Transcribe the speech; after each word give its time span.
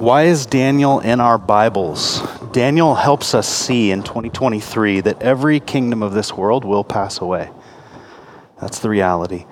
Why 0.00 0.22
is 0.22 0.46
Daniel 0.46 1.00
in 1.00 1.20
our 1.20 1.36
Bibles? 1.36 2.22
Daniel 2.52 2.94
helps 2.94 3.34
us 3.34 3.46
see 3.46 3.90
in 3.90 4.02
2023 4.02 5.02
that 5.02 5.20
every 5.20 5.60
kingdom 5.60 6.02
of 6.02 6.14
this 6.14 6.32
world 6.32 6.64
will 6.64 6.84
pass 6.84 7.20
away. 7.20 7.50
That's 8.58 8.78
the 8.78 8.88
reality. 8.88 9.44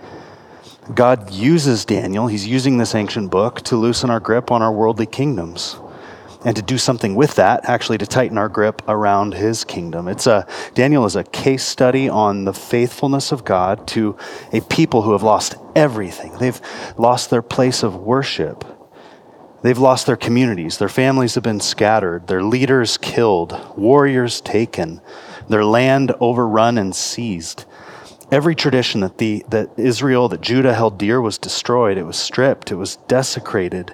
God 0.94 1.30
uses 1.30 1.84
Daniel, 1.84 2.28
he's 2.28 2.46
using 2.46 2.78
this 2.78 2.94
ancient 2.94 3.30
book 3.30 3.60
to 3.64 3.76
loosen 3.76 4.08
our 4.08 4.20
grip 4.20 4.50
on 4.50 4.62
our 4.62 4.72
worldly 4.72 5.04
kingdoms 5.04 5.76
and 6.46 6.56
to 6.56 6.62
do 6.62 6.78
something 6.78 7.14
with 7.14 7.34
that, 7.34 7.68
actually 7.68 7.98
to 7.98 8.06
tighten 8.06 8.38
our 8.38 8.48
grip 8.48 8.80
around 8.88 9.34
his 9.34 9.64
kingdom. 9.64 10.08
It's 10.08 10.26
a 10.26 10.46
Daniel 10.72 11.04
is 11.04 11.14
a 11.14 11.24
case 11.24 11.64
study 11.64 12.08
on 12.08 12.46
the 12.46 12.54
faithfulness 12.54 13.32
of 13.32 13.44
God 13.44 13.86
to 13.88 14.16
a 14.50 14.62
people 14.62 15.02
who 15.02 15.12
have 15.12 15.22
lost 15.22 15.56
everything. 15.76 16.38
They've 16.38 16.58
lost 16.96 17.28
their 17.28 17.42
place 17.42 17.82
of 17.82 17.96
worship. 17.96 18.77
They've 19.68 19.76
lost 19.76 20.06
their 20.06 20.16
communities. 20.16 20.78
Their 20.78 20.88
families 20.88 21.34
have 21.34 21.44
been 21.44 21.60
scattered, 21.60 22.26
their 22.26 22.42
leaders 22.42 22.96
killed, 22.96 23.76
warriors 23.76 24.40
taken, 24.40 25.02
their 25.46 25.62
land 25.62 26.10
overrun 26.20 26.78
and 26.78 26.96
seized. 26.96 27.66
Every 28.32 28.54
tradition 28.54 29.02
that, 29.02 29.18
the, 29.18 29.44
that 29.50 29.68
Israel, 29.76 30.30
that 30.30 30.40
Judah 30.40 30.72
held 30.72 30.96
dear 30.96 31.20
was 31.20 31.36
destroyed. 31.36 31.98
It 31.98 32.04
was 32.04 32.16
stripped. 32.16 32.72
It 32.72 32.76
was 32.76 32.96
desecrated. 33.08 33.92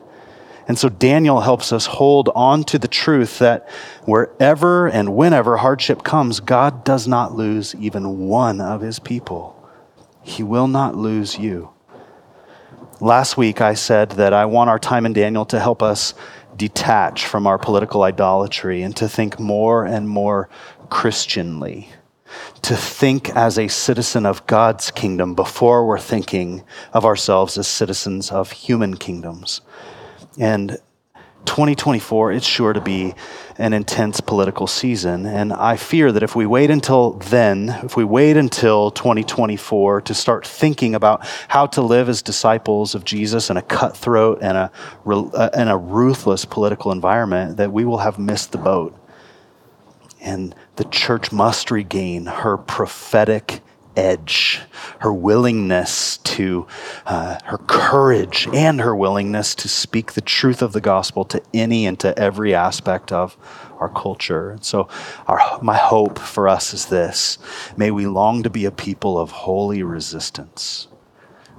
And 0.68 0.79
so 0.79 0.88
Daniel 0.88 1.41
helps 1.41 1.73
us 1.73 1.87
hold 1.87 2.29
on 2.37 2.62
to 2.66 2.79
the 2.79 2.87
truth 2.87 3.41
that 3.41 3.68
wherever 4.04 4.87
and 4.87 5.16
whenever 5.16 5.56
hardship 5.56 6.04
comes, 6.04 6.38
God 6.38 6.84
does 6.84 7.09
not 7.09 7.34
lose 7.34 7.74
even 7.74 8.29
one 8.29 8.60
of 8.60 8.80
his 8.80 9.01
people. 9.01 9.60
He 10.23 10.45
will 10.45 10.68
not 10.68 10.95
lose 10.95 11.37
you. 11.37 11.73
Last 13.01 13.37
week, 13.37 13.61
I 13.61 13.75
said 13.75 14.11
that 14.12 14.33
I 14.33 14.47
want 14.47 14.71
our 14.71 14.79
time 14.79 15.05
in 15.05 15.12
Daniel 15.12 15.45
to 15.47 15.59
help 15.59 15.83
us 15.83 16.15
detach 16.57 17.27
from 17.27 17.47
our 17.47 17.59
political 17.59 18.02
idolatry 18.02 18.83
and 18.83 18.96
to 18.96 19.09
think 19.09 19.41
more 19.41 19.85
and 19.85 20.09
more 20.09 20.49
Christianly 20.91 21.88
to 22.63 22.77
think 22.77 23.29
as 23.30 23.59
a 23.59 23.68
citizen 23.68 24.27
of 24.27 24.46
God's 24.46 24.91
kingdom 24.91 25.35
before 25.35 25.87
we're 25.87 25.99
thinking 25.99 26.65
of 26.93 27.05
ourselves 27.05 27.59
as 27.59 27.68
citizens 27.68 28.30
of 28.30 28.52
human 28.52 28.96
kingdoms. 28.96 29.61
And 30.38 30.79
2024 31.46 32.32
is 32.32 32.45
sure 32.45 32.73
to 32.73 32.80
be 32.80 33.14
an 33.59 33.73
intense 33.73 34.20
political 34.20 34.66
season. 34.66 35.26
And 35.26 35.52
I 35.52 35.76
fear 35.76 36.12
that 36.12 36.23
if 36.23 36.34
we 36.34 36.46
wait 36.46 36.70
until 36.70 37.12
then, 37.12 37.70
if 37.82 37.96
we 37.96 38.04
wait 38.04 38.37
until 38.37 38.90
2024 38.90 40.02
to 40.02 40.15
start 40.15 40.46
thinking 40.46 40.95
about 40.95 41.26
how 41.48 41.66
to 41.66 41.82
live 41.82 42.09
as 42.09 42.22
disciples 42.22 42.95
of 42.95 43.04
Jesus 43.04 43.50
in 43.50 43.56
a 43.56 43.62
cutthroat 43.62 44.38
and 44.42 44.56
a, 44.56 44.70
uh, 45.06 45.50
and 45.54 45.68
a 45.68 45.76
ruthless 45.76 46.45
political 46.45 46.92
environment, 46.92 47.56
that 47.56 47.72
we 47.72 47.84
will 47.84 47.98
have 47.98 48.18
missed 48.18 48.52
the 48.52 48.59
boat. 48.59 48.96
And 50.20 50.54
the 50.76 50.84
church 50.84 51.32
must 51.32 51.70
regain 51.70 52.26
her 52.26 52.56
prophetic 52.56 53.60
edge, 53.96 54.60
her 55.00 55.12
willingness 55.12 56.18
to, 56.18 56.66
uh, 57.06 57.38
her 57.45 57.59
courage, 57.59 58.48
and 58.52 58.80
her 58.80 58.95
willingness 58.95 59.54
to 59.56 59.68
speak 59.68 60.12
the 60.12 60.20
truth 60.20 60.62
of 60.62 60.73
the 60.73 60.80
gospel 60.80 61.24
to 61.26 61.42
any 61.52 61.87
and 61.87 61.98
to 62.00 62.18
every 62.18 62.54
aspect 62.54 63.12
of 63.12 63.37
our 63.78 63.88
culture. 63.88 64.53
And 64.53 64.65
so, 64.65 64.88
our, 65.26 65.41
my 65.62 65.76
hope 65.76 66.19
for 66.19 66.48
us 66.48 66.72
is 66.75 66.87
this 66.87 67.38
may 67.76 67.91
we 67.91 68.06
long 68.06 68.42
to 68.42 68.50
be 68.50 68.65
a 68.65 68.70
people 68.70 69.19
of 69.19 69.31
holy 69.31 69.82
resistance, 69.82 70.88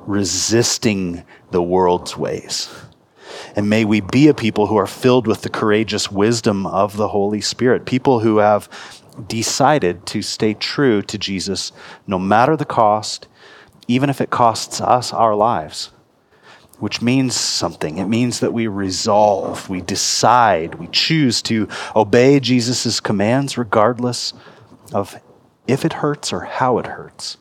resisting 0.05 1.23
the 1.51 1.61
world's 1.61 2.17
ways. 2.17 2.69
And 3.55 3.69
may 3.69 3.85
we 3.85 4.01
be 4.01 4.27
a 4.27 4.33
people 4.33 4.67
who 4.67 4.75
are 4.77 4.87
filled 4.87 5.27
with 5.27 5.41
the 5.41 5.49
courageous 5.49 6.11
wisdom 6.11 6.65
of 6.65 6.97
the 6.97 7.09
Holy 7.09 7.41
Spirit, 7.41 7.85
people 7.85 8.19
who 8.19 8.37
have 8.37 8.69
decided 9.27 10.05
to 10.07 10.21
stay 10.21 10.53
true 10.53 11.01
to 11.03 11.17
Jesus 11.17 11.71
no 12.07 12.19
matter 12.19 12.55
the 12.55 12.65
cost, 12.65 13.27
even 13.87 14.09
if 14.09 14.21
it 14.21 14.29
costs 14.29 14.81
us 14.81 15.13
our 15.13 15.35
lives, 15.35 15.91
which 16.79 17.01
means 17.01 17.35
something. 17.35 17.97
It 17.97 18.07
means 18.07 18.39
that 18.39 18.53
we 18.53 18.67
resolve, 18.67 19.69
we 19.69 19.81
decide, 19.81 20.75
we 20.75 20.87
choose 20.87 21.41
to 21.43 21.67
obey 21.95 22.39
Jesus' 22.39 22.99
commands 22.99 23.57
regardless 23.57 24.33
of 24.93 25.19
if 25.67 25.85
it 25.85 25.93
hurts 25.93 26.31
or 26.33 26.41
how 26.41 26.77
it 26.77 26.87
hurts. 26.87 27.37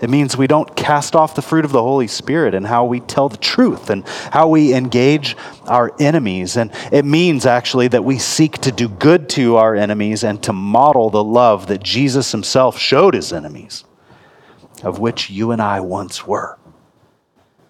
It 0.00 0.10
means 0.10 0.36
we 0.36 0.46
don't 0.46 0.76
cast 0.76 1.16
off 1.16 1.34
the 1.34 1.42
fruit 1.42 1.64
of 1.64 1.72
the 1.72 1.82
Holy 1.82 2.06
Spirit 2.06 2.54
and 2.54 2.66
how 2.66 2.84
we 2.84 3.00
tell 3.00 3.28
the 3.28 3.36
truth 3.36 3.90
and 3.90 4.06
how 4.32 4.48
we 4.48 4.72
engage 4.72 5.36
our 5.66 5.92
enemies. 5.98 6.56
And 6.56 6.72
it 6.92 7.04
means 7.04 7.46
actually 7.46 7.88
that 7.88 8.04
we 8.04 8.18
seek 8.18 8.58
to 8.58 8.70
do 8.70 8.88
good 8.88 9.28
to 9.30 9.56
our 9.56 9.74
enemies 9.74 10.22
and 10.22 10.40
to 10.44 10.52
model 10.52 11.10
the 11.10 11.24
love 11.24 11.66
that 11.66 11.82
Jesus 11.82 12.30
himself 12.30 12.78
showed 12.78 13.14
his 13.14 13.32
enemies, 13.32 13.84
of 14.84 15.00
which 15.00 15.30
you 15.30 15.50
and 15.50 15.60
I 15.60 15.80
once 15.80 16.26
were. 16.26 16.58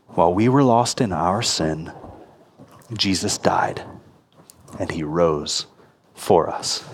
While 0.08 0.34
we 0.34 0.48
were 0.48 0.62
lost 0.62 1.00
in 1.00 1.12
our 1.12 1.42
sin, 1.42 1.92
Jesus 2.92 3.38
died 3.38 3.82
and 4.78 4.90
he 4.90 5.02
rose 5.02 5.66
for 6.14 6.50
us. 6.50 6.84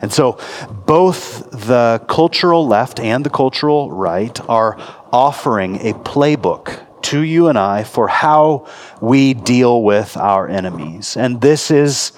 And 0.00 0.12
so 0.12 0.38
both 0.86 1.50
the 1.50 2.02
cultural 2.08 2.66
left 2.66 3.00
and 3.00 3.24
the 3.24 3.30
cultural 3.30 3.90
right 3.92 4.38
are 4.48 4.76
offering 5.12 5.76
a 5.76 5.92
playbook 5.92 6.86
to 7.02 7.20
you 7.20 7.48
and 7.48 7.58
I 7.58 7.84
for 7.84 8.08
how 8.08 8.66
we 9.00 9.34
deal 9.34 9.82
with 9.82 10.16
our 10.16 10.48
enemies. 10.48 11.16
And 11.16 11.40
this 11.40 11.70
is 11.70 12.12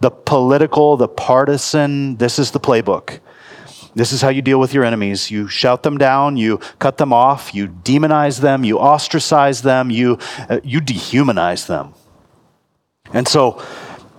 the 0.00 0.10
political, 0.10 0.96
the 0.96 1.08
partisan, 1.08 2.16
this 2.16 2.38
is 2.38 2.52
the 2.52 2.60
playbook. 2.60 3.20
This 3.94 4.12
is 4.12 4.22
how 4.22 4.28
you 4.28 4.42
deal 4.42 4.60
with 4.60 4.72
your 4.72 4.84
enemies. 4.84 5.30
You 5.30 5.48
shout 5.48 5.82
them 5.82 5.98
down, 5.98 6.36
you 6.36 6.58
cut 6.78 6.98
them 6.98 7.12
off, 7.12 7.54
you 7.54 7.66
demonize 7.68 8.40
them, 8.40 8.64
you 8.64 8.78
ostracize 8.78 9.62
them, 9.62 9.90
you, 9.90 10.18
uh, 10.48 10.60
you 10.62 10.80
dehumanize 10.80 11.66
them. 11.66 11.94
And 13.12 13.26
so 13.26 13.62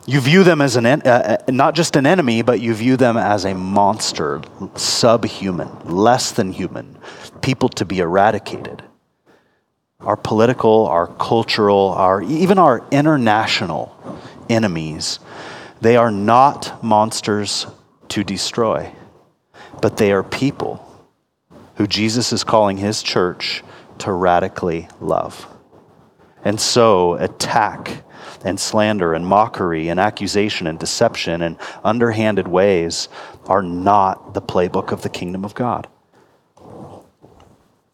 you 0.10 0.20
view 0.20 0.44
them 0.44 0.60
as 0.60 0.76
an, 0.76 0.88
uh, 0.88 1.00
uh, 1.06 1.52
not 1.52 1.76
just 1.76 1.96
an 1.96 2.08
enemy, 2.08 2.42
but 2.42 2.60
you 2.60 2.74
view 2.74 2.98
them 2.98 3.16
as 3.16 3.46
a 3.46 3.54
monster, 3.54 4.42
subhuman, 4.74 5.70
less 5.86 6.32
than 6.32 6.52
human, 6.52 6.98
people 7.44 7.70
to 7.70 7.86
be 7.86 8.00
eradicated. 8.00 8.82
Our 10.00 10.18
political, 10.18 10.88
our 10.88 11.06
cultural, 11.06 11.90
our, 11.90 12.24
even 12.24 12.58
our 12.58 12.84
international 12.90 13.96
enemies, 14.50 15.20
they 15.80 15.96
are 15.96 16.10
not 16.10 16.84
monsters 16.84 17.68
to 18.08 18.24
destroy, 18.24 18.92
but 19.80 19.98
they 19.98 20.12
are 20.12 20.24
people 20.24 20.84
who 21.76 21.86
Jesus 21.86 22.34
is 22.34 22.44
calling 22.44 22.78
his 22.78 23.04
church 23.04 23.64
to 24.00 24.12
radically 24.12 24.88
love. 25.00 25.46
And 26.44 26.60
so 26.60 27.14
attack 27.14 28.04
and 28.44 28.60
slander 28.60 29.14
and 29.14 29.26
mockery 29.26 29.90
and 29.90 30.00
accusation 30.00 30.68
and 30.68 30.80
deception 30.80 31.42
and 31.42 31.58
underhanded 31.84 32.48
ways 32.48 33.10
are 33.46 33.64
not 33.64 34.34
the 34.34 34.42
playbook 34.42 34.92
of 34.92 35.02
the 35.02 35.10
kingdom 35.10 35.44
of 35.46 35.54
God. 35.54 35.88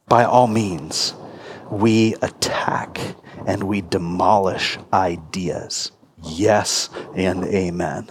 By 0.08 0.24
all 0.24 0.48
means, 0.48 1.16
we 1.72 2.16
attack 2.22 3.00
and 3.48 3.64
we 3.64 3.82
demolish 3.82 4.78
ideas. 4.94 5.92
Yes 6.24 6.90
and 7.16 7.44
amen. 7.46 8.10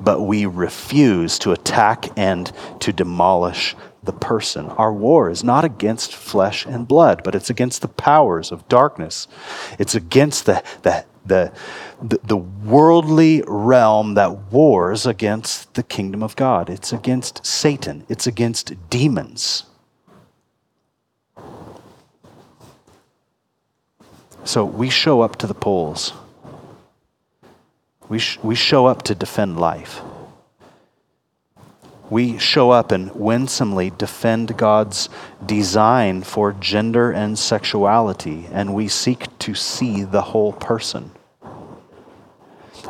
But 0.00 0.22
we 0.22 0.46
refuse 0.46 1.38
to 1.40 1.52
attack 1.52 2.06
and 2.16 2.52
to 2.80 2.92
demolish 2.92 3.74
the 4.02 4.12
person. 4.12 4.66
Our 4.70 4.92
war 4.92 5.28
is 5.28 5.44
not 5.44 5.64
against 5.64 6.14
flesh 6.14 6.64
and 6.64 6.88
blood, 6.88 7.22
but 7.24 7.34
it's 7.34 7.50
against 7.50 7.82
the 7.82 7.88
powers 7.88 8.52
of 8.52 8.68
darkness. 8.68 9.26
It's 9.78 9.94
against 9.94 10.46
the, 10.46 10.62
the, 10.82 11.04
the, 11.28 11.52
the, 12.02 12.36
worldly 12.36 13.42
realm 13.46 14.14
that 14.14 14.52
wars 14.52 15.06
against 15.06 15.74
the 15.74 15.82
kingdom 15.82 16.22
of 16.22 16.36
God. 16.36 16.68
It's 16.68 16.92
against 16.92 17.44
Satan, 17.46 18.04
it's 18.08 18.26
against 18.26 18.74
demons. 18.90 19.64
So 24.44 24.64
we 24.64 24.90
show 24.90 25.22
up 25.22 25.36
to 25.36 25.46
the 25.46 25.54
polls. 25.54 26.12
We, 28.08 28.20
sh- 28.20 28.38
we 28.42 28.54
show 28.54 28.86
up 28.86 29.02
to 29.04 29.14
defend 29.14 29.58
life. 29.58 30.00
We 32.08 32.38
show 32.38 32.70
up 32.70 32.92
and 32.92 33.12
winsomely 33.16 33.90
defend 33.90 34.56
God's 34.56 35.08
design 35.44 36.22
for 36.22 36.52
gender 36.52 37.10
and 37.10 37.36
sexuality, 37.36 38.46
and 38.52 38.74
we 38.74 38.86
seek 38.86 39.36
to 39.40 39.54
see 39.54 40.04
the 40.04 40.22
whole 40.22 40.52
person. 40.52 41.10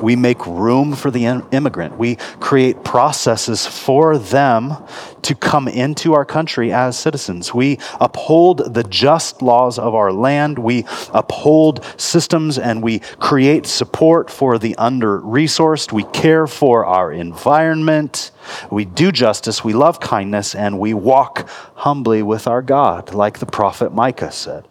We 0.00 0.16
make 0.16 0.46
room 0.46 0.94
for 0.94 1.10
the 1.10 1.25
immigrant. 1.25 1.98
We 1.98 2.16
create 2.40 2.84
processes 2.84 3.66
for 3.66 4.19
them 4.19 4.76
to 5.22 5.34
come 5.34 5.66
into 5.69 6.14
our 6.14 6.25
country 6.25 6.72
as 6.72 6.98
citizens. 6.98 7.52
We 7.52 7.78
uphold 8.00 8.75
the 8.75 8.84
just 8.84 9.43
laws 9.43 9.78
of 9.78 9.94
our 9.94 10.12
land. 10.12 10.58
We 10.58 10.84
uphold 11.12 11.84
systems 11.96 12.58
and 12.58 12.82
we 12.82 13.00
create 13.19 13.66
support 13.66 14.31
for 14.31 14.58
the 14.58 14.76
under 14.76 15.20
resourced. 15.20 15.93
We 15.93 16.04
care 16.04 16.46
for 16.46 16.87
our 16.87 17.12
environment. 17.12 18.31
We 18.70 18.84
do 18.84 19.10
justice. 19.10 19.64
We 19.64 19.72
love 19.72 19.99
kindness 20.00 20.54
and 20.54 20.78
we 20.78 20.94
walk 20.94 21.49
humbly 21.75 22.22
with 22.22 22.46
our 22.46 22.62
God, 22.62 23.14
like 23.14 23.38
the 23.40 23.46
prophet 23.46 23.92
Micah 23.92 24.32
said. 24.32 24.66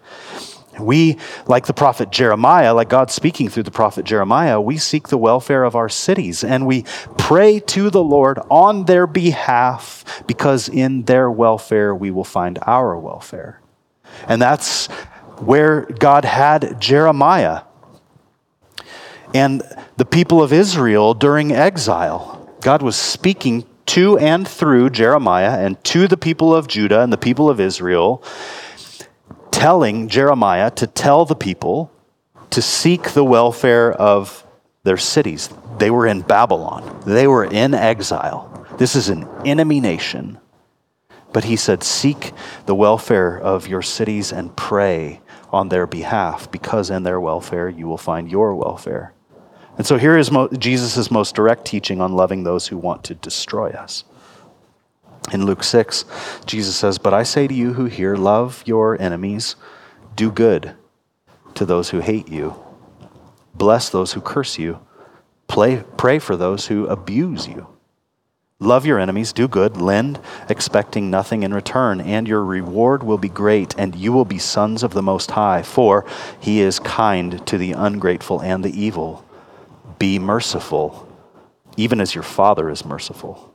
We, 0.80 1.18
like 1.48 1.66
the 1.66 1.74
prophet 1.74 2.12
Jeremiah, 2.12 2.74
like 2.74 2.90
God 2.90 3.12
speaking 3.12 3.50
through 3.50 3.64
the 3.64 3.72
prophet 3.72 4.06
Jeremiah, 4.06 4.60
we 4.60 4.78
seek 4.78 5.08
the 5.08 5.18
welfare 5.18 5.64
of 5.64 5.76
our 5.76 5.90
cities 5.90 6.44
and 6.44 6.66
we 6.66 6.84
pray 7.18 7.60
to 7.60 7.90
the 7.90 8.04
Lord 8.04 8.40
on 8.50 8.86
their 8.86 9.08
behalf 9.08 10.24
because 10.28 10.70
in 10.70 11.04
their 11.04 11.30
welfare 11.30 11.94
we 11.94 12.12
will 12.12 12.24
find 12.24 12.60
our 12.64 12.98
welfare. 12.98 13.62
And 14.28 14.42
that's 14.42 14.88
where 15.40 15.82
God 15.82 16.26
had 16.26 16.80
Jeremiah 16.80 17.64
and 19.34 19.64
the 19.98 20.06
people 20.06 20.42
of 20.42 20.54
Israel 20.54 21.14
during 21.14 21.52
exile. 21.52 22.50
God 22.62 22.82
was 22.82 22.96
speaking 22.96 23.66
to 23.88 24.18
and 24.18 24.48
through 24.48 24.90
Jeremiah 24.90 25.60
and 25.60 25.82
to 25.86 26.08
the 26.08 26.18
people 26.18 26.56
of 26.56 26.68
Judah 26.68 27.02
and 27.02 27.14
the 27.14 27.18
people 27.18 27.50
of 27.50 27.60
Israel 27.60 28.24
telling 29.56 30.10
Jeremiah 30.10 30.70
to 30.70 30.86
tell 30.86 31.24
the 31.24 31.34
people 31.34 31.90
to 32.50 32.62
seek 32.62 33.12
the 33.12 33.24
welfare 33.24 33.94
of 33.94 34.46
their 34.84 34.98
cities. 34.98 35.50
They 35.78 35.90
were 35.90 36.06
in 36.06 36.22
Babylon, 36.22 37.02
they 37.06 37.26
were 37.26 37.46
in 37.46 37.74
exile. 37.74 38.52
This 38.78 38.98
is 38.98 39.08
an 39.08 39.26
enemy 39.46 39.80
nation. 39.80 40.40
But 41.32 41.46
he 41.46 41.56
said, 41.56 41.84
Seek 41.84 42.34
the 42.66 42.76
welfare 42.76 43.38
of 43.38 43.68
your 43.68 43.82
cities 43.82 44.34
and 44.34 44.56
pray 44.58 45.22
on 45.54 45.70
their 45.70 45.88
behalf, 45.88 46.52
because 46.52 46.90
in 46.90 47.04
their 47.04 47.22
welfare 47.22 47.70
you 47.70 47.88
will 47.88 47.98
find 47.98 48.30
your 48.30 48.54
welfare. 48.56 49.14
And 49.78 49.88
so 49.88 49.98
here 49.98 50.18
is 50.18 50.32
mo- 50.32 50.50
Jesus' 50.50 51.10
most 51.10 51.34
direct 51.34 51.64
teaching 51.64 52.02
on 52.02 52.14
loving 52.14 52.44
those 52.44 52.68
who 52.68 52.78
want 52.78 53.06
to 53.06 53.16
destroy 53.16 53.70
us. 53.70 54.04
In 55.32 55.46
Luke 55.46 55.64
6, 55.64 56.06
Jesus 56.46 56.76
says, 56.76 56.98
But 56.98 57.14
I 57.14 57.24
say 57.24 57.48
to 57.48 57.54
you 57.54 57.74
who 57.74 57.86
hear, 57.86 58.16
love 58.16 58.64
your 58.66 59.02
enemies, 59.02 59.56
do 60.16 60.32
good 60.32 60.76
to 61.56 61.66
those 61.66 61.90
who 61.90 62.00
hate 62.00 62.30
you, 62.30 62.56
bless 63.56 63.90
those 63.90 64.14
who 64.14 64.22
curse 64.22 64.60
you, 64.60 64.80
Play, 65.48 65.84
pray 65.98 66.20
for 66.20 66.36
those 66.36 66.68
who 66.68 66.88
abuse 66.88 67.48
you. 67.48 67.68
Love 68.60 68.86
your 68.86 69.00
enemies, 69.00 69.34
do 69.34 69.48
good, 69.48 69.78
lend, 69.78 70.20
expecting 70.50 71.12
nothing 71.12 71.44
in 71.44 71.54
return, 71.54 72.00
and 72.00 72.28
your 72.28 72.44
reward 72.44 73.04
will 73.04 73.18
be 73.18 73.30
great, 73.30 73.76
and 73.78 73.96
you 73.96 74.14
will 74.14 74.26
be 74.26 74.40
sons 74.40 74.82
of 74.82 74.94
the 74.94 75.02
Most 75.02 75.32
High, 75.32 75.62
for 75.62 76.06
he 76.40 76.62
is 76.62 76.80
kind 76.80 77.46
to 77.48 77.58
the 77.58 77.74
ungrateful 77.74 78.42
and 78.42 78.64
the 78.64 78.82
evil. 78.82 79.26
Be 80.00 80.20
merciful, 80.20 81.08
even 81.76 82.00
as 82.00 82.16
your 82.16 82.24
Father 82.24 82.70
is 82.70 82.86
merciful. 82.86 83.55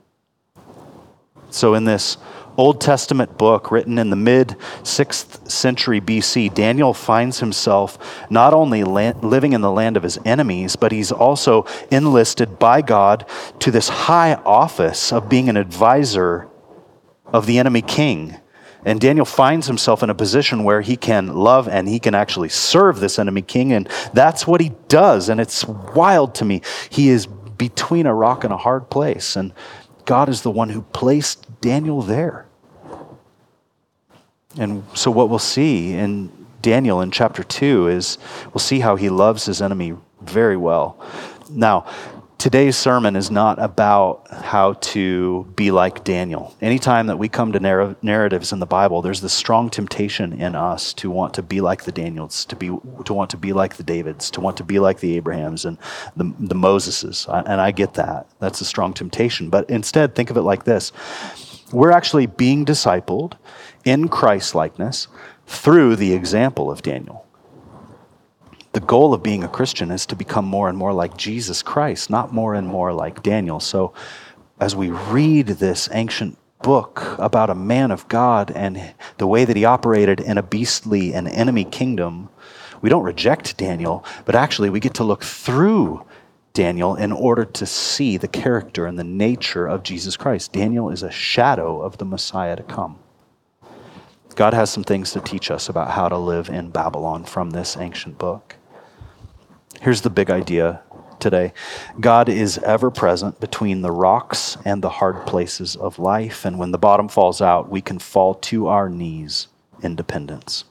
So, 1.50 1.74
in 1.74 1.84
this 1.84 2.16
Old 2.56 2.80
Testament 2.80 3.38
book 3.38 3.70
written 3.70 3.98
in 3.98 4.10
the 4.10 4.16
mid 4.16 4.48
6th 4.82 5.50
century 5.50 6.00
BC, 6.00 6.52
Daniel 6.52 6.92
finds 6.92 7.40
himself 7.40 8.30
not 8.30 8.52
only 8.52 8.84
living 8.84 9.52
in 9.52 9.60
the 9.60 9.70
land 9.70 9.96
of 9.96 10.02
his 10.02 10.18
enemies, 10.24 10.76
but 10.76 10.92
he's 10.92 11.12
also 11.12 11.66
enlisted 11.90 12.58
by 12.58 12.82
God 12.82 13.26
to 13.60 13.70
this 13.70 13.88
high 13.88 14.34
office 14.34 15.12
of 15.12 15.28
being 15.28 15.48
an 15.48 15.56
advisor 15.56 16.48
of 17.26 17.46
the 17.46 17.58
enemy 17.58 17.82
king. 17.82 18.36
And 18.84 19.00
Daniel 19.00 19.26
finds 19.26 19.66
himself 19.66 20.02
in 20.02 20.10
a 20.10 20.14
position 20.14 20.64
where 20.64 20.80
he 20.80 20.96
can 20.96 21.34
love 21.34 21.68
and 21.68 21.86
he 21.86 21.98
can 21.98 22.14
actually 22.14 22.48
serve 22.48 23.00
this 23.00 23.18
enemy 23.18 23.42
king. 23.42 23.72
And 23.72 23.88
that's 24.14 24.46
what 24.46 24.60
he 24.60 24.72
does. 24.88 25.28
And 25.28 25.40
it's 25.40 25.66
wild 25.66 26.34
to 26.36 26.44
me. 26.44 26.62
He 26.88 27.10
is 27.10 27.26
between 27.26 28.06
a 28.06 28.14
rock 28.14 28.42
and 28.42 28.54
a 28.54 28.56
hard 28.56 28.88
place. 28.88 29.36
And 29.36 29.52
God 30.10 30.28
is 30.28 30.42
the 30.42 30.50
one 30.50 30.70
who 30.70 30.82
placed 30.82 31.60
Daniel 31.60 32.02
there. 32.02 32.46
And 34.58 34.82
so, 34.92 35.08
what 35.08 35.30
we'll 35.30 35.38
see 35.38 35.94
in 35.94 36.32
Daniel 36.60 37.00
in 37.00 37.12
chapter 37.12 37.44
2 37.44 37.86
is 37.86 38.18
we'll 38.46 38.58
see 38.58 38.80
how 38.80 38.96
he 38.96 39.08
loves 39.08 39.46
his 39.46 39.62
enemy 39.62 39.94
very 40.20 40.56
well. 40.56 41.00
Now, 41.48 41.86
today's 42.40 42.74
sermon 42.74 43.16
is 43.16 43.30
not 43.30 43.58
about 43.58 44.26
how 44.30 44.72
to 44.72 45.44
be 45.56 45.70
like 45.70 46.02
Daniel. 46.04 46.56
Anytime 46.62 47.06
that 47.08 47.18
we 47.18 47.28
come 47.28 47.52
to 47.52 47.60
narr- 47.60 47.96
narratives 48.00 48.50
in 48.50 48.60
the 48.60 48.66
Bible, 48.66 49.02
there's 49.02 49.20
this 49.20 49.34
strong 49.34 49.68
temptation 49.68 50.32
in 50.32 50.54
us 50.54 50.94
to 50.94 51.10
want 51.10 51.34
to 51.34 51.42
be 51.42 51.60
like 51.60 51.84
the 51.84 51.92
Daniels, 51.92 52.46
to 52.46 52.56
be 52.56 52.68
to 53.04 53.12
want 53.12 53.28
to 53.30 53.36
be 53.36 53.52
like 53.52 53.76
the 53.76 53.82
Davids, 53.82 54.30
to 54.30 54.40
want 54.40 54.56
to 54.56 54.64
be 54.64 54.78
like 54.78 55.00
the 55.00 55.16
Abrahams 55.16 55.66
and 55.66 55.76
the, 56.16 56.32
the 56.38 56.54
Moseses. 56.54 57.28
And 57.46 57.60
I 57.60 57.72
get 57.72 57.94
that. 57.94 58.26
That's 58.38 58.62
a 58.62 58.64
strong 58.64 58.94
temptation. 58.94 59.50
But 59.50 59.68
instead, 59.68 60.14
think 60.14 60.30
of 60.30 60.38
it 60.38 60.42
like 60.42 60.64
this. 60.64 60.92
We're 61.72 61.92
actually 61.92 62.26
being 62.26 62.64
discipled 62.64 63.34
in 63.84 64.08
Christ 64.08 64.54
likeness 64.54 65.08
through 65.46 65.96
the 65.96 66.14
example 66.14 66.70
of 66.70 66.80
Daniel. 66.80 67.26
The 68.72 68.80
goal 68.80 69.12
of 69.12 69.22
being 69.22 69.42
a 69.42 69.48
Christian 69.48 69.90
is 69.90 70.06
to 70.06 70.16
become 70.16 70.44
more 70.44 70.68
and 70.68 70.78
more 70.78 70.92
like 70.92 71.16
Jesus 71.16 71.60
Christ, 71.62 72.08
not 72.08 72.32
more 72.32 72.54
and 72.54 72.68
more 72.68 72.92
like 72.92 73.22
Daniel. 73.22 73.58
So, 73.58 73.92
as 74.60 74.76
we 74.76 74.90
read 74.90 75.46
this 75.46 75.88
ancient 75.92 76.38
book 76.62 77.16
about 77.18 77.50
a 77.50 77.54
man 77.54 77.90
of 77.90 78.06
God 78.06 78.52
and 78.52 78.94
the 79.18 79.26
way 79.26 79.44
that 79.44 79.56
he 79.56 79.64
operated 79.64 80.20
in 80.20 80.38
a 80.38 80.42
beastly 80.42 81.12
and 81.14 81.26
enemy 81.26 81.64
kingdom, 81.64 82.28
we 82.80 82.88
don't 82.88 83.02
reject 83.02 83.56
Daniel, 83.56 84.04
but 84.24 84.34
actually 84.34 84.70
we 84.70 84.78
get 84.78 84.94
to 84.94 85.04
look 85.04 85.24
through 85.24 86.04
Daniel 86.52 86.94
in 86.94 87.10
order 87.10 87.44
to 87.44 87.66
see 87.66 88.16
the 88.16 88.28
character 88.28 88.86
and 88.86 88.98
the 88.98 89.04
nature 89.04 89.66
of 89.66 89.82
Jesus 89.82 90.16
Christ. 90.16 90.52
Daniel 90.52 90.90
is 90.90 91.02
a 91.02 91.10
shadow 91.10 91.80
of 91.80 91.98
the 91.98 92.04
Messiah 92.04 92.56
to 92.56 92.62
come. 92.62 92.98
God 94.36 94.54
has 94.54 94.70
some 94.70 94.84
things 94.84 95.12
to 95.12 95.20
teach 95.20 95.50
us 95.50 95.68
about 95.68 95.90
how 95.90 96.08
to 96.08 96.16
live 96.16 96.48
in 96.48 96.70
Babylon 96.70 97.24
from 97.24 97.50
this 97.50 97.76
ancient 97.76 98.16
book. 98.16 98.56
Here's 99.80 100.02
the 100.02 100.10
big 100.10 100.30
idea 100.30 100.82
today 101.20 101.54
God 101.98 102.28
is 102.28 102.58
ever 102.58 102.90
present 102.90 103.40
between 103.40 103.80
the 103.80 103.90
rocks 103.90 104.58
and 104.66 104.82
the 104.82 104.90
hard 104.90 105.26
places 105.26 105.74
of 105.74 105.98
life. 105.98 106.44
And 106.44 106.58
when 106.58 106.70
the 106.70 106.78
bottom 106.78 107.08
falls 107.08 107.40
out, 107.40 107.70
we 107.70 107.80
can 107.80 107.98
fall 107.98 108.34
to 108.34 108.66
our 108.66 108.90
knees 108.90 109.48
in 109.82 109.96
dependence. 109.96 110.64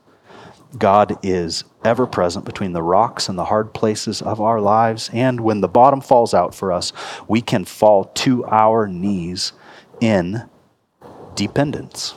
God 0.77 1.17
is 1.23 1.63
ever 1.83 2.05
present 2.05 2.45
between 2.45 2.73
the 2.73 2.83
rocks 2.83 3.27
and 3.27 3.35
the 3.35 3.45
hard 3.45 3.73
places 3.73 4.21
of 4.21 4.39
our 4.39 4.61
lives. 4.61 5.09
And 5.11 5.41
when 5.41 5.61
the 5.61 5.67
bottom 5.67 6.01
falls 6.01 6.35
out 6.35 6.53
for 6.53 6.71
us, 6.71 6.93
we 7.27 7.41
can 7.41 7.65
fall 7.65 8.05
to 8.05 8.45
our 8.45 8.87
knees 8.87 9.53
in 9.99 10.47
dependence. 11.33 12.13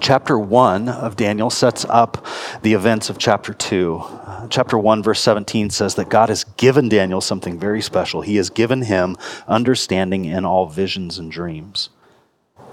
Chapter 0.00 0.38
1 0.38 0.90
of 0.90 1.16
Daniel 1.16 1.48
sets 1.48 1.86
up 1.88 2.26
the 2.62 2.74
events 2.74 3.08
of 3.08 3.16
chapter 3.16 3.54
2. 3.54 4.04
chapter 4.50 4.78
1, 4.78 5.02
verse 5.02 5.20
17 5.20 5.70
says 5.70 5.94
that 5.94 6.10
God 6.10 6.28
has 6.28 6.44
given 6.44 6.90
Daniel 6.90 7.22
something 7.22 7.58
very 7.58 7.80
special. 7.80 8.20
He 8.20 8.36
has 8.36 8.50
given 8.50 8.82
him 8.82 9.16
understanding 9.46 10.26
in 10.26 10.44
all 10.44 10.66
visions 10.66 11.18
and 11.18 11.32
dreams. 11.32 11.88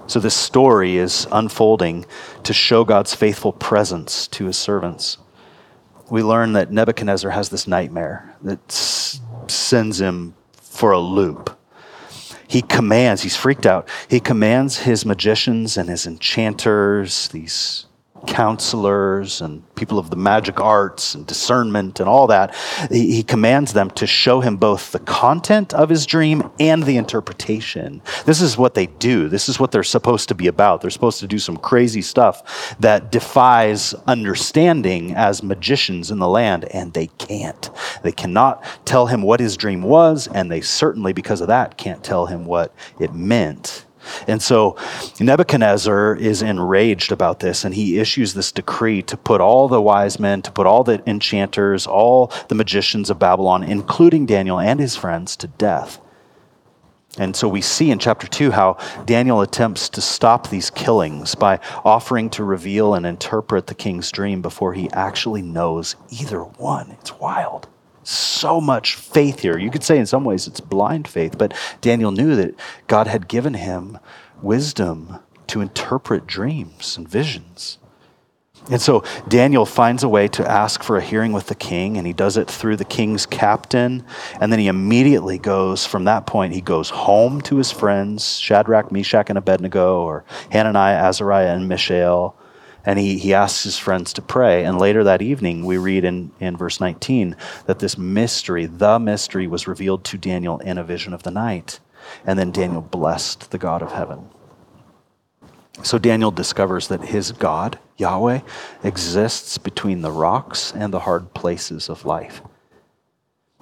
So, 0.06 0.20
this 0.20 0.36
story 0.36 0.98
is 0.98 1.26
unfolding 1.32 2.04
to 2.44 2.52
show 2.52 2.84
God's 2.84 3.14
faithful 3.14 3.52
presence 3.52 4.28
to 4.28 4.44
his 4.44 4.58
servants. 4.58 5.16
We 6.10 6.22
learn 6.22 6.52
that 6.52 6.70
Nebuchadnezzar 6.70 7.30
has 7.30 7.48
this 7.48 7.66
nightmare 7.66 8.36
that 8.42 8.70
sends 8.70 10.00
him 10.00 10.34
for 10.52 10.92
a 10.92 11.00
loop 11.00 11.55
he 12.48 12.62
commands, 12.62 13.22
he's 13.22 13.36
freaked 13.36 13.66
out. 13.66 13.88
He 14.08 14.20
commands 14.20 14.78
his 14.78 15.04
magicians 15.04 15.76
and 15.76 15.88
his 15.88 16.06
enchanters, 16.06 17.28
these 17.28 17.85
counselors 18.26 19.40
and 19.40 19.62
people 19.74 19.98
of 19.98 20.10
the 20.10 20.16
magic 20.16 20.60
arts 20.60 21.14
and 21.14 21.26
discernment 21.26 22.00
and 22.00 22.08
all 22.08 22.26
that, 22.26 22.54
he, 22.90 23.22
commands 23.22 23.72
them 23.72 23.90
to 23.90 24.06
show 24.06 24.40
him 24.40 24.56
both 24.56 24.92
the 24.92 24.98
content 25.00 25.74
of 25.74 25.88
his 25.88 26.06
dream 26.06 26.50
and 26.60 26.82
the 26.84 26.96
interpretation. 26.96 28.00
This 28.24 28.40
is 28.40 28.56
what 28.56 28.74
they 28.74 28.86
do. 28.86 29.28
This 29.28 29.48
is 29.48 29.58
what 29.58 29.72
they're 29.72 29.82
supposed 29.82 30.28
to 30.28 30.34
be 30.34 30.46
about. 30.46 30.80
They're 30.80 30.90
supposed 30.90 31.20
to 31.20 31.26
do 31.26 31.38
some 31.38 31.56
crazy 31.56 32.02
stuff 32.02 32.76
that 32.80 33.10
defies 33.10 33.94
understanding 34.06 35.14
as 35.14 35.42
magicians 35.42 36.10
in 36.10 36.18
the 36.18 36.28
land, 36.28 36.64
and 36.66 36.92
they 36.92 37.06
can't. 37.18 37.70
They 38.02 38.12
cannot 38.12 38.62
tell 38.84 39.06
him 39.06 39.22
what 39.22 39.40
his 39.40 39.56
dream 39.56 39.82
was, 39.82 40.28
and 40.28 40.50
they 40.50 40.60
certainly, 40.60 41.12
because 41.12 41.40
of 41.40 41.48
that, 41.48 41.78
can't 41.78 42.04
tell 42.04 42.26
him 42.26 42.44
what 42.44 42.74
it 43.00 43.14
meant. 43.14 43.85
And 44.26 44.42
so 44.42 44.76
Nebuchadnezzar 45.20 46.16
is 46.16 46.42
enraged 46.42 47.12
about 47.12 47.40
this, 47.40 47.64
and 47.64 47.74
he 47.74 47.98
issues 47.98 48.34
this 48.34 48.52
decree 48.52 49.02
to 49.02 49.16
put 49.16 49.40
all 49.40 49.68
the 49.68 49.80
wise 49.80 50.18
men, 50.18 50.42
to 50.42 50.52
put 50.52 50.66
all 50.66 50.84
the 50.84 51.02
enchanters, 51.08 51.86
all 51.86 52.32
the 52.48 52.54
magicians 52.54 53.10
of 53.10 53.18
Babylon, 53.18 53.62
including 53.62 54.26
Daniel 54.26 54.58
and 54.58 54.80
his 54.80 54.96
friends, 54.96 55.36
to 55.36 55.46
death. 55.46 56.00
And 57.18 57.34
so 57.34 57.48
we 57.48 57.62
see 57.62 57.90
in 57.90 57.98
chapter 57.98 58.26
2 58.26 58.50
how 58.50 58.76
Daniel 59.06 59.40
attempts 59.40 59.88
to 59.90 60.02
stop 60.02 60.50
these 60.50 60.68
killings 60.68 61.34
by 61.34 61.60
offering 61.84 62.28
to 62.30 62.44
reveal 62.44 62.94
and 62.94 63.06
interpret 63.06 63.68
the 63.68 63.74
king's 63.74 64.12
dream 64.12 64.42
before 64.42 64.74
he 64.74 64.90
actually 64.92 65.40
knows 65.40 65.96
either 66.10 66.40
one. 66.40 66.90
It's 66.90 67.18
wild 67.18 67.68
so 68.08 68.60
much 68.60 68.94
faith 68.94 69.40
here. 69.40 69.58
You 69.58 69.70
could 69.70 69.84
say 69.84 69.98
in 69.98 70.06
some 70.06 70.24
ways 70.24 70.46
it's 70.46 70.60
blind 70.60 71.08
faith, 71.08 71.36
but 71.36 71.54
Daniel 71.80 72.12
knew 72.12 72.36
that 72.36 72.54
God 72.86 73.06
had 73.06 73.28
given 73.28 73.54
him 73.54 73.98
wisdom 74.40 75.18
to 75.48 75.60
interpret 75.60 76.26
dreams 76.26 76.96
and 76.96 77.08
visions. 77.08 77.78
And 78.70 78.80
so 78.80 79.04
Daniel 79.28 79.64
finds 79.64 80.02
a 80.02 80.08
way 80.08 80.26
to 80.28 80.48
ask 80.48 80.82
for 80.82 80.96
a 80.96 81.02
hearing 81.02 81.32
with 81.32 81.46
the 81.46 81.54
king, 81.54 81.96
and 81.96 82.06
he 82.06 82.12
does 82.12 82.36
it 82.36 82.50
through 82.50 82.76
the 82.76 82.84
king's 82.84 83.24
captain. 83.24 84.04
And 84.40 84.50
then 84.50 84.58
he 84.58 84.66
immediately 84.66 85.38
goes, 85.38 85.86
from 85.86 86.04
that 86.04 86.26
point, 86.26 86.52
he 86.52 86.60
goes 86.60 86.90
home 86.90 87.40
to 87.42 87.56
his 87.56 87.70
friends, 87.70 88.38
Shadrach, 88.38 88.90
Meshach, 88.90 89.28
and 89.28 89.38
Abednego, 89.38 90.00
or 90.00 90.24
Hananiah, 90.50 90.96
Azariah, 90.96 91.54
and 91.54 91.68
Mishael 91.68 92.36
and 92.86 93.00
he, 93.00 93.18
he 93.18 93.34
asks 93.34 93.64
his 93.64 93.76
friends 93.76 94.12
to 94.12 94.22
pray. 94.22 94.64
And 94.64 94.78
later 94.78 95.02
that 95.04 95.20
evening, 95.20 95.64
we 95.64 95.76
read 95.76 96.04
in, 96.04 96.30
in 96.38 96.56
verse 96.56 96.80
19 96.80 97.36
that 97.66 97.80
this 97.80 97.98
mystery, 97.98 98.66
the 98.66 99.00
mystery, 99.00 99.48
was 99.48 99.66
revealed 99.66 100.04
to 100.04 100.16
Daniel 100.16 100.58
in 100.60 100.78
a 100.78 100.84
vision 100.84 101.12
of 101.12 101.24
the 101.24 101.32
night. 101.32 101.80
And 102.24 102.38
then 102.38 102.52
Daniel 102.52 102.80
blessed 102.80 103.50
the 103.50 103.58
God 103.58 103.82
of 103.82 103.90
heaven. 103.90 104.30
So 105.82 105.98
Daniel 105.98 106.30
discovers 106.30 106.86
that 106.88 107.02
his 107.02 107.32
God, 107.32 107.78
Yahweh, 107.96 108.40
exists 108.84 109.58
between 109.58 110.00
the 110.00 110.12
rocks 110.12 110.72
and 110.72 110.94
the 110.94 111.00
hard 111.00 111.34
places 111.34 111.90
of 111.90 112.06
life. 112.06 112.40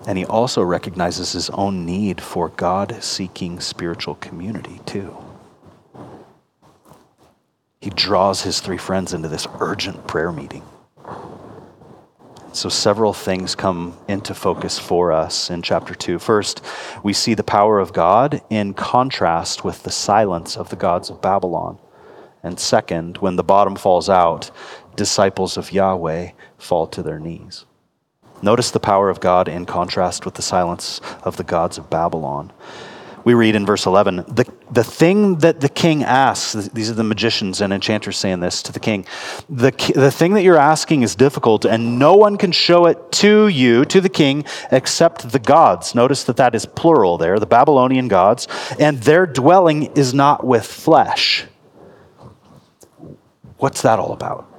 And 0.06 0.18
he 0.18 0.26
also 0.26 0.62
recognizes 0.62 1.32
his 1.32 1.48
own 1.50 1.86
need 1.86 2.20
for 2.20 2.50
God 2.50 3.02
seeking 3.02 3.58
spiritual 3.58 4.16
community, 4.16 4.80
too 4.84 5.16
he 7.84 7.90
draws 7.90 8.40
his 8.40 8.60
three 8.60 8.78
friends 8.78 9.12
into 9.12 9.28
this 9.28 9.46
urgent 9.60 10.06
prayer 10.06 10.32
meeting. 10.32 10.62
So, 12.54 12.70
several 12.70 13.12
things 13.12 13.54
come 13.54 13.98
into 14.08 14.32
focus 14.32 14.78
for 14.78 15.12
us 15.12 15.50
in 15.50 15.60
chapter 15.60 15.94
2. 15.94 16.18
First, 16.18 16.62
we 17.02 17.12
see 17.12 17.34
the 17.34 17.44
power 17.44 17.78
of 17.78 17.92
God 17.92 18.40
in 18.48 18.72
contrast 18.72 19.64
with 19.64 19.82
the 19.82 19.90
silence 19.90 20.56
of 20.56 20.70
the 20.70 20.76
gods 20.76 21.10
of 21.10 21.20
Babylon. 21.20 21.78
And 22.42 22.58
second, 22.58 23.18
when 23.18 23.36
the 23.36 23.44
bottom 23.44 23.76
falls 23.76 24.08
out, 24.08 24.50
disciples 24.96 25.58
of 25.58 25.70
Yahweh 25.70 26.30
fall 26.56 26.86
to 26.86 27.02
their 27.02 27.20
knees. 27.20 27.66
Notice 28.40 28.70
the 28.70 28.80
power 28.80 29.10
of 29.10 29.20
God 29.20 29.46
in 29.46 29.66
contrast 29.66 30.24
with 30.24 30.36
the 30.36 30.42
silence 30.42 31.02
of 31.22 31.36
the 31.36 31.44
gods 31.44 31.76
of 31.76 31.90
Babylon 31.90 32.50
we 33.24 33.34
read 33.34 33.56
in 33.56 33.64
verse 33.66 33.86
11 33.86 34.16
the, 34.28 34.46
the 34.70 34.84
thing 34.84 35.38
that 35.38 35.60
the 35.60 35.68
king 35.68 36.04
asks, 36.04 36.68
these 36.68 36.90
are 36.90 36.94
the 36.94 37.04
magicians 37.04 37.60
and 37.60 37.72
enchanters 37.72 38.18
saying 38.18 38.40
this 38.40 38.62
to 38.62 38.72
the 38.72 38.80
king, 38.80 39.06
the, 39.48 39.70
the 39.94 40.10
thing 40.10 40.34
that 40.34 40.42
you're 40.42 40.58
asking 40.58 41.02
is 41.02 41.14
difficult, 41.14 41.64
and 41.64 41.98
no 41.98 42.14
one 42.14 42.36
can 42.36 42.52
show 42.52 42.86
it 42.86 43.12
to 43.12 43.48
you, 43.48 43.84
to 43.86 44.00
the 44.00 44.08
king, 44.08 44.44
except 44.70 45.30
the 45.32 45.38
gods. 45.38 45.94
Notice 45.94 46.24
that 46.24 46.36
that 46.36 46.54
is 46.54 46.66
plural 46.66 47.18
there, 47.18 47.38
the 47.38 47.46
Babylonian 47.46 48.08
gods, 48.08 48.46
and 48.78 49.00
their 49.02 49.26
dwelling 49.26 49.84
is 49.96 50.14
not 50.14 50.44
with 50.44 50.66
flesh. 50.66 51.46
What's 53.58 53.82
that 53.82 53.98
all 53.98 54.12
about? 54.12 54.50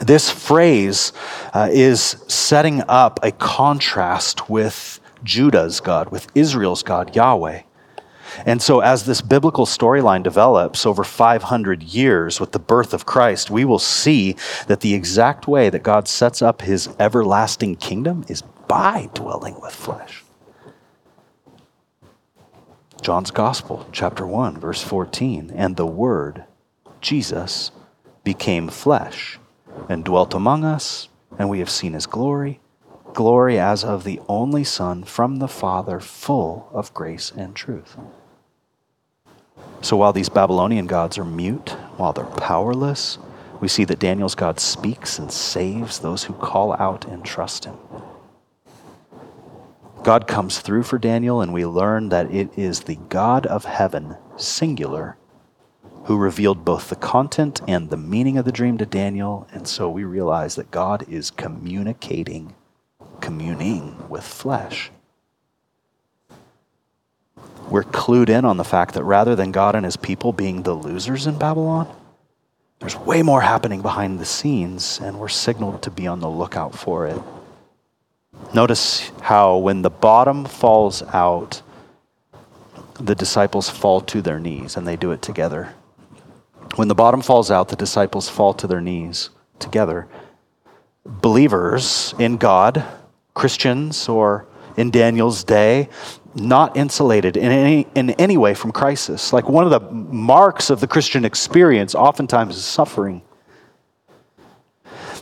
This 0.00 0.30
phrase 0.30 1.12
uh, 1.52 1.68
is 1.72 2.00
setting 2.28 2.82
up 2.86 3.18
a 3.24 3.32
contrast 3.32 4.48
with 4.48 5.00
Judah's 5.24 5.80
God, 5.80 6.10
with 6.10 6.28
Israel's 6.36 6.84
God, 6.84 7.16
Yahweh. 7.16 7.62
And 8.46 8.60
so, 8.62 8.80
as 8.80 9.04
this 9.04 9.20
biblical 9.20 9.66
storyline 9.66 10.22
develops 10.22 10.86
over 10.86 11.04
500 11.04 11.82
years 11.82 12.40
with 12.40 12.52
the 12.52 12.58
birth 12.58 12.94
of 12.94 13.06
Christ, 13.06 13.50
we 13.50 13.64
will 13.64 13.78
see 13.78 14.36
that 14.66 14.80
the 14.80 14.94
exact 14.94 15.46
way 15.46 15.70
that 15.70 15.82
God 15.82 16.08
sets 16.08 16.42
up 16.42 16.62
his 16.62 16.88
everlasting 16.98 17.76
kingdom 17.76 18.24
is 18.28 18.42
by 18.42 19.08
dwelling 19.14 19.60
with 19.60 19.74
flesh. 19.74 20.24
John's 23.00 23.30
Gospel, 23.30 23.86
chapter 23.92 24.26
1, 24.26 24.58
verse 24.58 24.82
14. 24.82 25.52
And 25.54 25.76
the 25.76 25.86
Word, 25.86 26.44
Jesus, 27.00 27.70
became 28.24 28.68
flesh 28.68 29.38
and 29.88 30.04
dwelt 30.04 30.34
among 30.34 30.64
us, 30.64 31.08
and 31.38 31.48
we 31.48 31.60
have 31.60 31.70
seen 31.70 31.92
his 31.92 32.06
glory 32.06 32.60
glory 33.18 33.58
as 33.58 33.82
of 33.82 34.04
the 34.04 34.20
only 34.28 34.62
Son 34.62 35.02
from 35.02 35.36
the 35.38 35.48
Father, 35.48 35.98
full 35.98 36.68
of 36.72 36.94
grace 36.94 37.32
and 37.36 37.54
truth. 37.54 37.96
So 39.80 39.96
while 39.96 40.12
these 40.12 40.28
Babylonian 40.28 40.86
gods 40.86 41.18
are 41.18 41.24
mute, 41.24 41.70
while 41.96 42.12
they're 42.12 42.24
powerless, 42.24 43.18
we 43.60 43.68
see 43.68 43.84
that 43.84 43.98
Daniel's 43.98 44.34
God 44.34 44.60
speaks 44.60 45.18
and 45.18 45.30
saves 45.30 45.98
those 45.98 46.24
who 46.24 46.34
call 46.34 46.74
out 46.74 47.04
and 47.06 47.24
trust 47.24 47.64
him. 47.64 47.76
God 50.02 50.26
comes 50.26 50.60
through 50.60 50.84
for 50.84 50.98
Daniel, 50.98 51.40
and 51.40 51.52
we 51.52 51.66
learn 51.66 52.08
that 52.08 52.32
it 52.32 52.56
is 52.56 52.80
the 52.80 52.96
God 53.08 53.46
of 53.46 53.64
heaven, 53.64 54.16
singular, 54.36 55.16
who 56.04 56.16
revealed 56.16 56.64
both 56.64 56.88
the 56.88 56.96
content 56.96 57.60
and 57.68 57.90
the 57.90 57.96
meaning 57.96 58.38
of 58.38 58.44
the 58.44 58.52
dream 58.52 58.78
to 58.78 58.86
Daniel. 58.86 59.46
And 59.52 59.66
so 59.68 59.90
we 59.90 60.04
realize 60.04 60.54
that 60.54 60.70
God 60.70 61.04
is 61.08 61.30
communicating, 61.30 62.54
communing 63.20 64.08
with 64.08 64.24
flesh 64.24 64.90
we're 67.70 67.84
clued 67.84 68.28
in 68.28 68.44
on 68.44 68.56
the 68.56 68.64
fact 68.64 68.94
that 68.94 69.04
rather 69.04 69.36
than 69.36 69.52
God 69.52 69.74
and 69.74 69.84
his 69.84 69.96
people 69.96 70.32
being 70.32 70.62
the 70.62 70.74
losers 70.74 71.26
in 71.26 71.38
Babylon, 71.38 71.94
there's 72.80 72.96
way 72.96 73.22
more 73.22 73.40
happening 73.40 73.82
behind 73.82 74.18
the 74.18 74.24
scenes, 74.24 75.00
and 75.02 75.18
we're 75.18 75.28
signaled 75.28 75.82
to 75.82 75.90
be 75.90 76.06
on 76.06 76.20
the 76.20 76.30
lookout 76.30 76.74
for 76.74 77.06
it. 77.06 77.20
Notice 78.54 79.10
how 79.20 79.56
when 79.56 79.82
the 79.82 79.90
bottom 79.90 80.44
falls 80.44 81.02
out, 81.02 81.62
the 83.00 83.14
disciples 83.14 83.68
fall 83.68 84.00
to 84.02 84.22
their 84.22 84.38
knees, 84.38 84.76
and 84.76 84.86
they 84.86 84.96
do 84.96 85.10
it 85.10 85.22
together. 85.22 85.74
When 86.76 86.88
the 86.88 86.94
bottom 86.94 87.22
falls 87.22 87.50
out, 87.50 87.68
the 87.68 87.76
disciples 87.76 88.28
fall 88.28 88.54
to 88.54 88.66
their 88.66 88.80
knees 88.80 89.30
together. 89.58 90.06
Believers 91.04 92.14
in 92.18 92.36
God, 92.36 92.84
Christians, 93.34 94.08
or 94.08 94.46
in 94.78 94.90
Daniel's 94.90 95.44
day, 95.44 95.88
not 96.34 96.76
insulated 96.76 97.36
in 97.36 97.50
any, 97.50 97.86
in 97.94 98.10
any 98.10 98.36
way 98.36 98.54
from 98.54 98.70
crisis. 98.70 99.32
Like 99.32 99.48
one 99.48 99.64
of 99.64 99.70
the 99.70 99.80
marks 99.90 100.70
of 100.70 100.80
the 100.80 100.86
Christian 100.86 101.24
experience, 101.24 101.94
oftentimes, 101.94 102.56
is 102.56 102.64
suffering. 102.64 103.22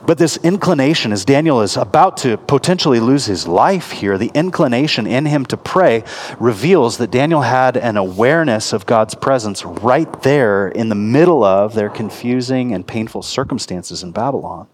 But 0.05 0.19
this 0.19 0.37
inclination, 0.37 1.11
as 1.11 1.25
Daniel 1.25 1.63
is 1.63 1.77
about 1.77 2.19
to 2.19 2.37
potentially 2.37 3.01
lose 3.01 3.25
his 3.25 3.49
life 3.49 3.91
here, 3.91 4.19
the 4.19 4.31
inclination 4.35 5.07
in 5.07 5.25
him 5.25 5.47
to 5.47 5.57
pray 5.57 6.05
reveals 6.39 6.99
that 6.99 7.11
Daniel 7.11 7.41
had 7.41 7.77
an 7.77 7.97
awareness 7.97 8.73
of 8.73 8.87
God's 8.87 9.15
presence 9.15 9.65
right 9.65 10.23
there 10.23 10.69
in 10.69 10.91
the 10.91 10.95
middle 10.95 11.43
of 11.43 11.75
their 11.75 11.89
confusing 11.89 12.73
and 12.73 12.87
painful 12.87 13.23
circumstances 13.23 14.03
in 14.03 14.13
Babylon. 14.13 14.69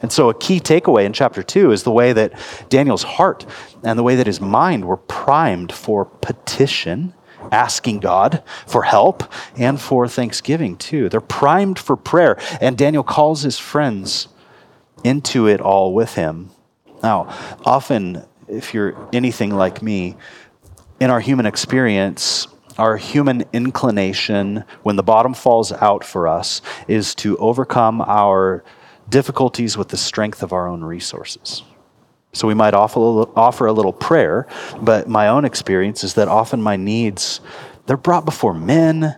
And 0.00 0.12
so, 0.12 0.30
a 0.30 0.34
key 0.34 0.60
takeaway 0.60 1.04
in 1.04 1.12
chapter 1.12 1.42
2 1.42 1.72
is 1.72 1.82
the 1.82 1.90
way 1.90 2.12
that 2.12 2.32
Daniel's 2.68 3.02
heart 3.02 3.44
and 3.82 3.98
the 3.98 4.02
way 4.02 4.14
that 4.16 4.26
his 4.26 4.40
mind 4.40 4.84
were 4.84 4.96
primed 4.96 5.72
for 5.72 6.04
petition, 6.04 7.14
asking 7.50 8.00
God 8.00 8.42
for 8.66 8.84
help, 8.84 9.24
and 9.56 9.80
for 9.80 10.06
thanksgiving 10.06 10.76
too. 10.76 11.08
They're 11.08 11.20
primed 11.20 11.78
for 11.78 11.96
prayer. 11.96 12.38
And 12.60 12.78
Daniel 12.78 13.02
calls 13.02 13.42
his 13.42 13.58
friends 13.58 14.28
into 15.02 15.48
it 15.48 15.60
all 15.60 15.92
with 15.94 16.14
him. 16.14 16.50
Now, 17.02 17.34
often, 17.64 18.24
if 18.48 18.74
you're 18.74 18.96
anything 19.12 19.50
like 19.50 19.82
me, 19.82 20.16
in 21.00 21.10
our 21.10 21.20
human 21.20 21.46
experience, 21.46 22.48
our 22.76 22.96
human 22.96 23.44
inclination, 23.52 24.64
when 24.82 24.96
the 24.96 25.02
bottom 25.02 25.34
falls 25.34 25.72
out 25.72 26.04
for 26.04 26.28
us, 26.28 26.62
is 26.86 27.14
to 27.16 27.36
overcome 27.38 28.00
our 28.00 28.64
difficulties 29.08 29.76
with 29.76 29.88
the 29.88 29.96
strength 29.96 30.42
of 30.42 30.52
our 30.52 30.68
own 30.68 30.82
resources. 30.82 31.62
So 32.32 32.46
we 32.46 32.54
might 32.54 32.74
offer 32.74 33.66
a 33.66 33.72
little 33.72 33.92
prayer, 33.92 34.46
but 34.80 35.08
my 35.08 35.28
own 35.28 35.44
experience 35.44 36.04
is 36.04 36.14
that 36.14 36.28
often 36.28 36.62
my 36.62 36.76
needs, 36.76 37.40
they're 37.86 37.96
brought 37.96 38.24
before 38.24 38.52
men. 38.54 39.16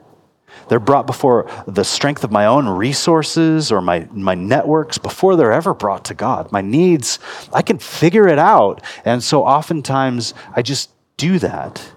They're 0.68 0.78
brought 0.78 1.06
before 1.06 1.50
the 1.66 1.82
strength 1.82 2.22
of 2.22 2.30
my 2.30 2.46
own 2.46 2.68
resources 2.68 3.72
or 3.72 3.80
my, 3.80 4.06
my 4.12 4.36
networks 4.36 4.98
before 4.98 5.34
they're 5.34 5.52
ever 5.52 5.74
brought 5.74 6.04
to 6.06 6.14
God. 6.14 6.52
My 6.52 6.60
needs, 6.60 7.18
I 7.52 7.62
can 7.62 7.78
figure 7.78 8.28
it 8.28 8.38
out. 8.38 8.80
And 9.04 9.22
so 9.22 9.44
oftentimes 9.44 10.32
I 10.54 10.62
just 10.62 10.90
do 11.16 11.40
that. 11.40 11.92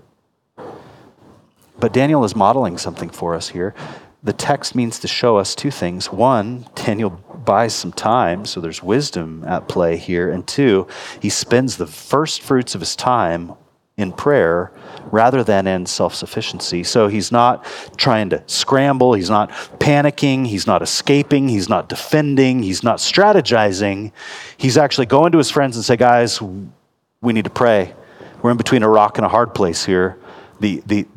But 1.79 1.93
Daniel 1.93 2.23
is 2.23 2.35
modeling 2.35 2.79
something 2.79 3.09
for 3.09 3.35
us 3.35 3.49
here. 3.49 3.75
The 4.23 4.33
text 4.33 4.73
means 4.73 4.99
to 4.99 5.07
show 5.07 5.37
us 5.37 5.53
two 5.53 5.71
things. 5.71 6.11
One, 6.11 6.65
Daniel 6.75 7.09
buys 7.09 7.73
some 7.73 7.91
time, 7.91 8.45
so 8.45 8.61
there's 8.61 8.81
wisdom 8.81 9.43
at 9.45 9.67
play 9.67 9.97
here. 9.97 10.31
And 10.31 10.47
two, 10.47 10.87
he 11.21 11.29
spends 11.29 11.75
the 11.75 11.87
first 11.87 12.41
fruits 12.41 12.73
of 12.73 12.79
his 12.79 12.95
time 12.95 13.53
in 13.97 14.11
prayer 14.11 14.71
rather 15.11 15.43
than 15.43 15.67
in 15.67 15.85
self 15.85 16.15
sufficiency. 16.15 16.83
So 16.83 17.09
he's 17.09 17.31
not 17.31 17.65
trying 17.97 18.29
to 18.29 18.41
scramble, 18.47 19.13
he's 19.13 19.29
not 19.29 19.51
panicking, 19.79 20.47
he's 20.47 20.65
not 20.65 20.81
escaping, 20.81 21.49
he's 21.49 21.67
not 21.67 21.89
defending, 21.89 22.63
he's 22.63 22.81
not 22.81 22.99
strategizing. 22.99 24.13
He's 24.57 24.77
actually 24.77 25.07
going 25.07 25.33
to 25.33 25.37
his 25.37 25.51
friends 25.51 25.75
and 25.75 25.83
say, 25.85 25.97
Guys, 25.97 26.41
we 26.41 27.33
need 27.33 27.43
to 27.43 27.51
pray. 27.51 27.93
We're 28.41 28.51
in 28.51 28.57
between 28.57 28.83
a 28.83 28.89
rock 28.89 29.17
and 29.17 29.25
a 29.25 29.29
hard 29.29 29.53
place 29.53 29.85
here. 29.85 30.17
The, 30.59 30.81
the, 30.85 31.07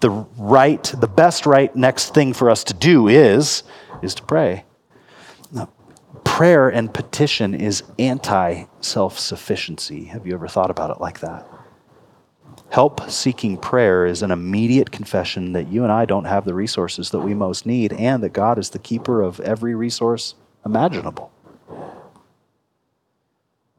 the 0.00 0.10
right, 0.10 0.82
the 0.98 1.06
best 1.06 1.46
right 1.46 1.74
next 1.74 2.14
thing 2.14 2.32
for 2.32 2.50
us 2.50 2.64
to 2.64 2.74
do 2.74 3.08
is, 3.08 3.62
is 4.02 4.14
to 4.14 4.22
pray. 4.22 4.64
Now, 5.52 5.68
prayer 6.24 6.68
and 6.68 6.92
petition 6.92 7.54
is 7.54 7.82
anti 7.98 8.64
self 8.80 9.18
sufficiency. 9.18 10.04
Have 10.04 10.26
you 10.26 10.34
ever 10.34 10.48
thought 10.48 10.70
about 10.70 10.90
it 10.90 11.00
like 11.00 11.20
that? 11.20 11.46
Help 12.70 13.08
seeking 13.10 13.56
prayer 13.56 14.06
is 14.06 14.22
an 14.22 14.30
immediate 14.30 14.90
confession 14.90 15.52
that 15.52 15.68
you 15.68 15.84
and 15.84 15.92
I 15.92 16.04
don't 16.04 16.24
have 16.24 16.44
the 16.44 16.54
resources 16.54 17.10
that 17.10 17.20
we 17.20 17.32
most 17.32 17.64
need 17.64 17.92
and 17.92 18.22
that 18.22 18.32
God 18.32 18.58
is 18.58 18.70
the 18.70 18.78
keeper 18.78 19.22
of 19.22 19.38
every 19.40 19.74
resource 19.74 20.34
imaginable. 20.64 21.32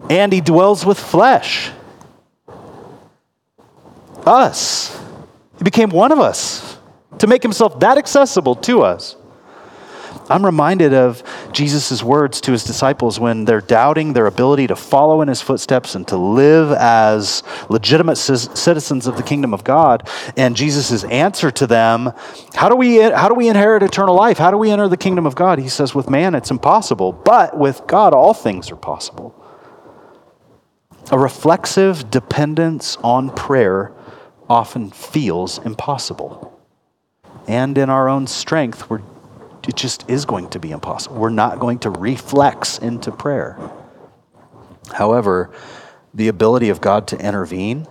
And 0.09 0.31
He 0.31 0.41
dwells 0.41 0.85
with 0.85 0.99
flesh. 0.99 1.71
Us. 4.25 5.06
He 5.57 5.63
became 5.63 5.89
one 5.89 6.11
of 6.11 6.19
us 6.19 6.77
to 7.19 7.27
make 7.27 7.43
Himself 7.43 7.79
that 7.79 7.97
accessible 7.97 8.55
to 8.55 8.81
us. 8.83 9.15
I'm 10.29 10.45
reminded 10.45 10.93
of 10.93 11.23
Jesus' 11.53 12.03
words 12.03 12.41
to 12.41 12.51
his 12.51 12.63
disciples 12.63 13.19
when 13.19 13.45
they're 13.45 13.61
doubting 13.61 14.13
their 14.13 14.25
ability 14.25 14.67
to 14.67 14.75
follow 14.75 15.21
in 15.21 15.27
his 15.27 15.41
footsteps 15.41 15.95
and 15.95 16.07
to 16.09 16.17
live 16.17 16.71
as 16.73 17.43
legitimate 17.69 18.17
citizens 18.17 19.07
of 19.07 19.15
the 19.15 19.23
kingdom 19.23 19.53
of 19.53 19.63
God. 19.63 20.07
And 20.35 20.55
Jesus' 20.55 21.03
answer 21.05 21.49
to 21.51 21.67
them, 21.67 22.11
how 22.55 22.67
do, 22.67 22.75
we, 22.75 22.97
how 22.97 23.29
do 23.29 23.35
we 23.35 23.47
inherit 23.47 23.83
eternal 23.83 24.15
life? 24.15 24.37
How 24.37 24.51
do 24.51 24.57
we 24.57 24.69
enter 24.69 24.89
the 24.89 24.97
kingdom 24.97 25.25
of 25.25 25.35
God? 25.35 25.59
He 25.59 25.69
says, 25.69 25.95
with 25.95 26.09
man 26.09 26.35
it's 26.35 26.51
impossible, 26.51 27.13
but 27.13 27.57
with 27.57 27.87
God 27.87 28.13
all 28.13 28.33
things 28.33 28.69
are 28.69 28.75
possible. 28.75 29.33
A 31.09 31.17
reflexive 31.17 32.11
dependence 32.11 32.97
on 32.97 33.29
prayer 33.29 33.93
often 34.49 34.91
feels 34.91 35.59
impossible. 35.59 36.59
And 37.47 37.77
in 37.77 37.89
our 37.89 38.09
own 38.09 38.27
strength, 38.27 38.89
we're 38.89 39.01
it 39.67 39.75
just 39.75 40.09
is 40.09 40.25
going 40.25 40.49
to 40.49 40.59
be 40.59 40.71
impossible. 40.71 41.17
We're 41.17 41.29
not 41.29 41.59
going 41.59 41.79
to 41.79 41.89
reflex 41.89 42.77
into 42.77 43.11
prayer. 43.11 43.59
However, 44.93 45.51
the 46.13 46.29
ability 46.29 46.69
of 46.69 46.79
God 46.79 47.07
to 47.09 47.17
intervene 47.19 47.85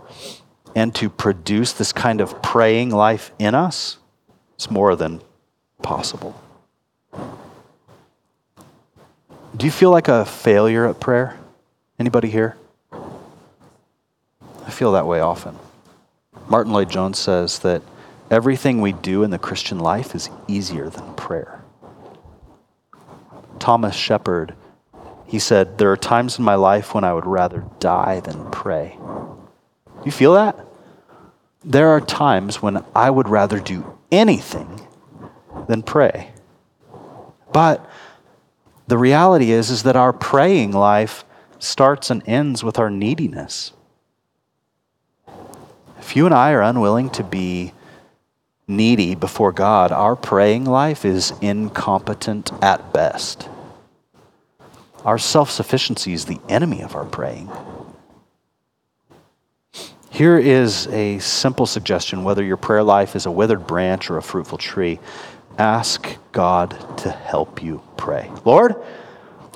and 0.75 0.95
to 0.95 1.11
produce 1.11 1.75
this 1.75 1.93
kind 1.93 2.23
of 2.23 2.43
praying 2.43 2.91
life 2.91 3.31
in 3.39 3.55
us 3.55 3.99
is 4.59 4.71
more 4.71 4.97
than 4.97 5.21
possible. 5.83 6.41
Do 9.55 9.67
you 9.67 9.73
feel 9.73 9.91
like 9.91 10.09
a 10.09 10.25
failure 10.25 10.87
at 10.87 10.99
prayer? 10.99 11.39
Anybody 11.99 12.31
here? 12.31 12.57
I 12.93 14.71
feel 14.71 14.93
that 14.93 15.07
way 15.07 15.21
often. 15.21 15.59
Martyn 16.49 16.73
Lloyd-Jones 16.73 17.19
says 17.19 17.59
that 17.61 17.83
everything 18.31 18.81
we 18.81 18.93
do 18.93 19.23
in 19.23 19.31
the 19.31 19.39
Christian 19.39 19.79
life 19.79 20.15
is 20.15 20.31
easier 20.47 20.89
than 20.89 21.15
prayer. 21.15 21.63
Thomas 23.59 23.97
Shepard, 23.97 24.55
he 25.27 25.39
said, 25.39 25.79
There 25.79 25.91
are 25.91 25.97
times 25.97 26.39
in 26.39 26.45
my 26.45 26.55
life 26.55 26.95
when 26.95 27.05
I 27.05 27.15
would 27.15 27.27
rather 27.27 27.65
die 27.81 28.21
than 28.21 28.51
pray. 28.51 28.97
You 30.05 30.13
feel 30.13 30.35
that? 30.35 30.57
There 31.65 31.89
are 31.89 32.01
times 32.01 32.63
when 32.63 32.85
I 32.95 33.11
would 33.11 33.29
rather 33.29 33.59
do 33.59 33.99
anything 34.13 34.87
than 35.67 35.83
pray. 35.83 36.31
But 37.53 37.89
the 38.87 38.99
reality 38.99 39.51
is, 39.51 39.71
is 39.71 39.83
that 39.83 39.97
our 39.97 40.13
praying 40.13 40.73
life 40.73 41.25
starts 41.59 42.11
and 42.11 42.23
ends 42.29 42.63
with 42.63 42.79
our 42.79 42.91
neediness. 42.91 43.73
If 46.07 46.15
you 46.15 46.25
and 46.25 46.35
I 46.35 46.53
are 46.53 46.63
unwilling 46.63 47.11
to 47.11 47.25
be 47.25 47.73
needy 48.69 49.17
before 49.17 49.51
God, 49.51 49.91
our 49.91 50.15
praying 50.15 50.65
life 50.65 51.05
is 51.05 51.33
incompetent 51.41 52.53
at 52.63 52.93
best. 52.93 53.49
Our 55.05 55.19
self 55.19 55.51
sufficiency 55.51 56.13
is 56.13 56.27
the 56.27 56.39
enemy 56.49 56.83
of 56.83 56.95
our 56.95 57.05
praying. 57.05 57.51
Here 60.09 60.39
is 60.39 60.87
a 60.87 61.19
simple 61.19 61.67
suggestion 61.67 62.23
whether 62.23 62.45
your 62.45 62.57
prayer 62.57 62.85
life 62.85 63.17
is 63.17 63.27
a 63.27 63.31
withered 63.33 63.67
branch 63.67 64.09
or 64.09 64.17
a 64.17 64.23
fruitful 64.23 64.59
tree. 64.59 65.01
Ask 65.59 66.19
God 66.31 66.99
to 66.99 67.11
help 67.11 67.65
you 67.65 67.83
pray. 67.97 68.31
Lord, 68.45 68.77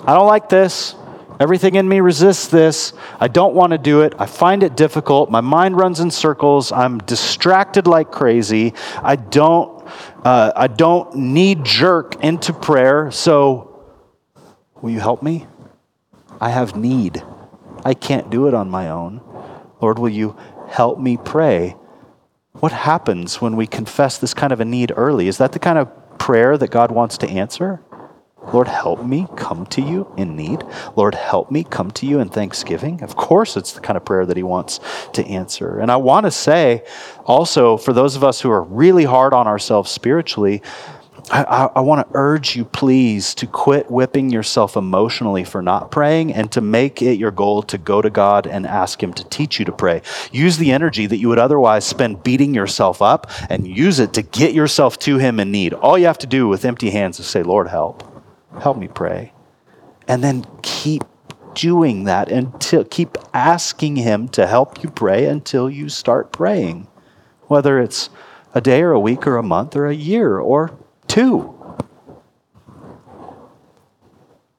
I 0.04 0.14
don't 0.14 0.26
like 0.26 0.48
this. 0.48 0.96
Everything 1.40 1.76
in 1.76 1.88
me 1.88 2.00
resists 2.00 2.48
this. 2.48 2.92
I 3.18 3.26
don't 3.28 3.54
want 3.54 3.70
to 3.70 3.78
do 3.78 4.02
it. 4.02 4.12
I 4.18 4.26
find 4.26 4.62
it 4.62 4.76
difficult. 4.76 5.30
My 5.30 5.40
mind 5.40 5.78
runs 5.78 5.98
in 5.98 6.10
circles. 6.10 6.70
I'm 6.70 6.98
distracted 6.98 7.86
like 7.86 8.12
crazy. 8.12 8.74
I 9.02 9.16
don't, 9.16 9.82
uh, 10.22 10.52
I 10.54 10.66
don't 10.66 11.14
need 11.16 11.64
jerk 11.64 12.22
into 12.22 12.52
prayer. 12.52 13.10
So, 13.10 13.82
will 14.82 14.90
you 14.90 15.00
help 15.00 15.22
me? 15.22 15.46
I 16.42 16.50
have 16.50 16.76
need. 16.76 17.22
I 17.86 17.94
can't 17.94 18.28
do 18.28 18.46
it 18.46 18.52
on 18.52 18.68
my 18.68 18.90
own. 18.90 19.22
Lord, 19.80 19.98
will 19.98 20.10
you 20.10 20.36
help 20.68 20.98
me 20.98 21.16
pray? 21.16 21.74
What 22.52 22.72
happens 22.72 23.40
when 23.40 23.56
we 23.56 23.66
confess 23.66 24.18
this 24.18 24.34
kind 24.34 24.52
of 24.52 24.60
a 24.60 24.66
need 24.66 24.92
early? 24.94 25.26
Is 25.26 25.38
that 25.38 25.52
the 25.52 25.58
kind 25.58 25.78
of 25.78 26.18
prayer 26.18 26.58
that 26.58 26.70
God 26.70 26.90
wants 26.90 27.16
to 27.18 27.28
answer? 27.30 27.80
Lord, 28.52 28.68
help 28.68 29.04
me 29.04 29.26
come 29.36 29.66
to 29.66 29.82
you 29.82 30.12
in 30.16 30.34
need. 30.34 30.64
Lord, 30.96 31.14
help 31.14 31.50
me 31.50 31.62
come 31.62 31.90
to 31.92 32.06
you 32.06 32.20
in 32.20 32.28
thanksgiving. 32.28 33.02
Of 33.02 33.14
course, 33.14 33.56
it's 33.56 33.72
the 33.72 33.80
kind 33.80 33.96
of 33.96 34.04
prayer 34.04 34.26
that 34.26 34.36
He 34.36 34.42
wants 34.42 34.80
to 35.12 35.24
answer. 35.26 35.78
And 35.78 35.90
I 35.90 35.96
want 35.96 36.24
to 36.24 36.30
say 36.30 36.84
also, 37.26 37.76
for 37.76 37.92
those 37.92 38.16
of 38.16 38.24
us 38.24 38.40
who 38.40 38.50
are 38.50 38.62
really 38.62 39.04
hard 39.04 39.34
on 39.34 39.46
ourselves 39.46 39.90
spiritually, 39.90 40.62
I, 41.30 41.44
I, 41.44 41.64
I 41.76 41.80
want 41.80 42.08
to 42.08 42.12
urge 42.16 42.56
you, 42.56 42.64
please, 42.64 43.34
to 43.36 43.46
quit 43.46 43.90
whipping 43.90 44.30
yourself 44.30 44.76
emotionally 44.76 45.44
for 45.44 45.62
not 45.62 45.90
praying 45.90 46.32
and 46.32 46.50
to 46.52 46.60
make 46.60 47.02
it 47.02 47.18
your 47.18 47.30
goal 47.30 47.62
to 47.64 47.78
go 47.78 48.02
to 48.02 48.10
God 48.10 48.46
and 48.46 48.66
ask 48.66 49.02
Him 49.02 49.12
to 49.14 49.24
teach 49.28 49.58
you 49.58 49.64
to 49.66 49.72
pray. 49.72 50.02
Use 50.32 50.56
the 50.56 50.72
energy 50.72 51.06
that 51.06 51.18
you 51.18 51.28
would 51.28 51.38
otherwise 51.38 51.84
spend 51.84 52.24
beating 52.24 52.54
yourself 52.54 53.02
up 53.02 53.30
and 53.48 53.68
use 53.68 54.00
it 54.00 54.14
to 54.14 54.22
get 54.22 54.54
yourself 54.54 54.98
to 55.00 55.18
Him 55.18 55.38
in 55.38 55.52
need. 55.52 55.74
All 55.74 55.98
you 55.98 56.06
have 56.06 56.18
to 56.18 56.26
do 56.26 56.48
with 56.48 56.64
empty 56.64 56.90
hands 56.90 57.20
is 57.20 57.26
say, 57.26 57.42
Lord, 57.42 57.68
help. 57.68 58.09
Help 58.58 58.76
me 58.76 58.88
pray. 58.88 59.32
And 60.08 60.24
then 60.24 60.46
keep 60.62 61.04
doing 61.54 62.04
that 62.04 62.30
until 62.30 62.84
keep 62.84 63.16
asking 63.32 63.96
him 63.96 64.28
to 64.28 64.46
help 64.46 64.82
you 64.82 64.90
pray 64.90 65.26
until 65.26 65.70
you 65.70 65.88
start 65.88 66.32
praying. 66.32 66.88
Whether 67.46 67.80
it's 67.80 68.10
a 68.54 68.60
day 68.60 68.82
or 68.82 68.92
a 68.92 69.00
week 69.00 69.26
or 69.26 69.36
a 69.36 69.42
month 69.42 69.76
or 69.76 69.86
a 69.86 69.94
year 69.94 70.38
or 70.38 70.76
two. 71.06 71.56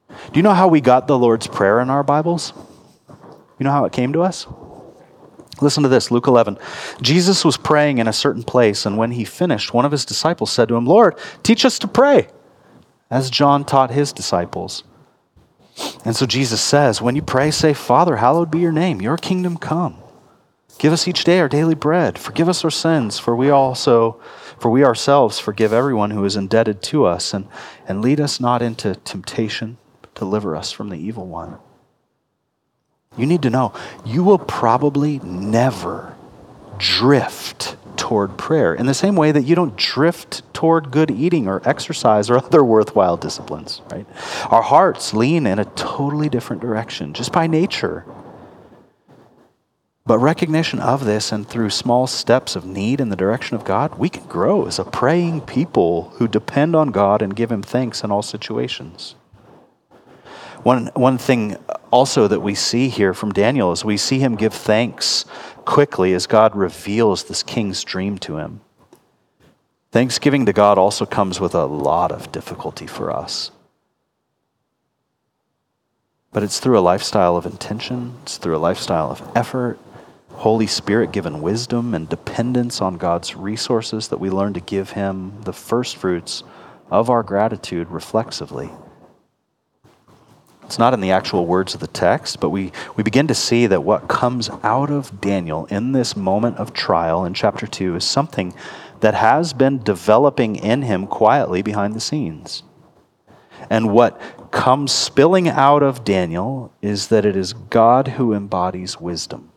Do 0.10 0.38
you 0.38 0.44
know 0.44 0.54
how 0.54 0.68
we 0.68 0.80
got 0.80 1.08
the 1.08 1.18
Lord's 1.18 1.48
Prayer 1.48 1.82
in 1.82 1.90
our 1.90 2.04
Bibles? 2.04 2.54
You 3.60 3.66
know 3.66 3.72
how 3.72 3.86
it 3.86 3.92
came 3.92 4.14
to 4.14 4.22
us? 4.22 4.48
Listen 5.62 5.84
to 5.84 5.90
this 5.90 6.10
Luke 6.10 6.28
11. 6.28 6.58
Jesus 7.02 7.44
was 7.44 7.58
praying 7.58 7.98
in 7.98 8.08
a 8.08 8.14
certain 8.14 8.44
place, 8.44 8.86
and 8.86 8.98
when 8.98 9.12
he 9.12 9.26
finished, 9.26 9.74
one 9.74 9.86
of 9.86 9.92
his 9.92 10.06
disciples 10.06 10.52
said 10.52 10.70
to 10.70 10.76
him, 10.76 10.86
Lord, 10.86 11.18
teach 11.44 11.66
us 11.66 11.78
to 11.80 11.88
pray 11.88 12.30
as 13.12 13.30
John 13.30 13.66
taught 13.66 13.92
his 13.92 14.12
disciples. 14.14 14.84
And 16.04 16.16
so 16.16 16.26
Jesus 16.26 16.62
says, 16.62 17.02
when 17.02 17.16
you 17.16 17.22
pray, 17.22 17.52
say, 17.52 17.74
Father, 17.74 18.16
hallowed 18.16 18.50
be 18.50 18.60
your 18.60 18.72
name, 18.72 19.02
your 19.02 19.18
kingdom 19.18 19.58
come. 19.58 19.98
Give 20.80 20.94
us 20.94 21.08
each 21.08 21.24
day 21.24 21.40
our 21.40 21.50
daily 21.50 21.76
bread. 21.76 22.18
Forgive 22.18 22.50
us 22.50 22.64
our 22.64 22.72
sins, 22.72 23.20
for 23.20 23.36
we 23.36 23.50
also, 23.52 24.20
for 24.58 24.72
we 24.72 24.84
ourselves 24.84 25.38
forgive 25.38 25.74
everyone 25.74 26.12
who 26.12 26.26
is 26.26 26.36
indebted 26.36 26.82
to 26.84 27.06
us, 27.06 27.34
and, 27.34 27.48
and 27.88 28.02
lead 28.02 28.20
us 28.20 28.40
not 28.40 28.62
into 28.62 28.96
temptation, 28.96 29.78
but 30.02 30.16
deliver 30.16 30.56
us 30.56 30.72
from 30.72 30.90
the 30.90 30.98
evil 30.98 31.28
one. 31.28 31.58
You 33.18 33.26
need 33.26 33.42
to 33.44 33.50
know 33.50 33.74
you 34.06 34.24
will 34.24 34.40
probably 34.40 35.20
never 35.20 36.16
drift 36.78 37.76
toward 37.98 38.38
prayer 38.38 38.74
in 38.74 38.86
the 38.86 38.94
same 38.94 39.16
way 39.16 39.32
that 39.32 39.44
you 39.44 39.56
don't 39.56 39.76
drift 39.76 40.42
toward 40.54 40.92
good 40.92 41.12
eating 41.12 41.48
or 41.48 41.62
exercise 41.68 42.30
or 42.30 42.38
other 42.46 42.64
worthwhile 42.64 43.18
disciplines, 43.18 43.82
right? 43.92 44.06
Our 44.50 44.62
hearts 44.62 45.14
lean 45.14 45.46
in 45.46 45.60
a 45.60 45.66
totally 45.66 46.30
different 46.30 46.62
direction 46.62 47.14
just 47.14 47.32
by 47.32 47.48
nature. 47.48 48.06
But 50.06 50.20
recognition 50.20 50.80
of 50.80 51.06
this 51.06 51.32
and 51.32 51.48
through 51.48 51.70
small 51.70 52.08
steps 52.08 52.56
of 52.56 52.66
need 52.66 53.00
in 53.00 53.10
the 53.10 53.16
direction 53.16 53.56
of 53.56 53.64
God, 53.64 54.00
we 54.00 54.10
can 54.10 54.26
grow 54.26 54.66
as 54.66 54.80
a 54.80 54.84
praying 54.84 55.42
people 55.42 56.10
who 56.16 56.28
depend 56.28 56.76
on 56.76 56.90
God 56.90 57.22
and 57.22 57.36
give 57.36 57.52
Him 57.52 57.62
thanks 57.62 58.04
in 58.04 58.12
all 58.12 58.24
situations. 58.24 59.16
One, 60.64 60.88
one 60.96 61.18
thing 61.18 61.58
also 61.92 62.28
that 62.28 62.40
we 62.40 62.56
see 62.56 62.90
here 62.90 63.14
from 63.14 63.32
Daniel 63.32 63.72
is 63.72 63.86
we 63.86 63.98
see 63.98 64.20
him 64.20 64.36
give 64.36 64.54
thanks 64.54 65.26
quickly 65.66 66.14
as 66.14 66.26
God 66.26 66.56
reveals 66.56 67.26
this 67.26 67.44
king's 67.44 67.84
dream 67.84 68.18
to 68.20 68.38
him. 68.38 68.62
Thanksgiving 69.92 70.46
to 70.46 70.54
God 70.54 70.78
also 70.78 71.06
comes 71.06 71.40
with 71.40 71.54
a 71.54 71.66
lot 71.66 72.12
of 72.12 72.32
difficulty 72.32 72.88
for 72.88 73.12
us. 73.12 73.52
But 76.32 76.44
it's 76.44 76.62
through 76.62 76.80
a 76.80 76.82
lifestyle 76.82 77.36
of 77.36 77.46
intention, 77.46 78.16
it's 78.24 78.38
through 78.38 78.56
a 78.56 78.58
lifestyle 78.58 79.12
of 79.12 79.22
effort, 79.36 79.78
Holy 80.30 80.68
Spirit 80.68 81.12
given 81.12 81.42
wisdom 81.42 81.94
and 81.94 82.08
dependence 82.08 82.82
on 82.82 82.98
God's 82.98 83.36
resources 83.36 84.08
that 84.08 84.20
we 84.20 84.30
learn 84.30 84.54
to 84.54 84.62
give 84.62 84.92
Him 84.92 85.42
the 85.42 85.54
first 85.54 85.98
fruits 85.98 86.44
of 86.90 87.10
our 87.10 87.22
gratitude 87.22 87.90
reflexively. 87.90 88.70
It's 90.72 90.80
not 90.80 90.94
in 90.94 91.02
the 91.02 91.12
actual 91.12 91.46
words 91.48 91.74
of 91.74 91.82
the 91.82 91.88
text, 91.88 92.40
but 92.40 92.50
we, 92.50 92.72
we 92.96 93.04
begin 93.04 93.28
to 93.28 93.36
see 93.36 93.68
that 93.68 93.84
what 93.84 94.08
comes 94.08 94.50
out 94.64 94.90
of 94.90 95.20
Daniel 95.20 95.66
in 95.66 95.92
this 95.92 96.16
moment 96.16 96.56
of 96.60 96.72
trial 96.72 97.26
in 97.26 97.34
chapter 97.34 97.68
2 97.68 97.98
is 97.98 98.06
something 98.06 98.54
that 99.02 99.14
has 99.14 99.52
been 99.52 99.80
developing 99.80 100.56
in 100.56 100.84
him 100.84 101.08
quietly 101.08 101.62
behind 101.62 101.94
the 101.94 102.00
scenes. 102.00 102.64
And 103.70 103.92
what 103.92 104.22
comes 104.52 104.94
spilling 104.94 105.50
out 105.50 105.84
of 105.84 106.06
Daniel 106.06 106.72
is 106.82 107.10
that 107.10 107.26
it 107.26 107.36
is 107.36 107.52
God 107.52 108.08
who 108.08 108.34
embodies 108.34 108.98
wisdom. 108.98 109.51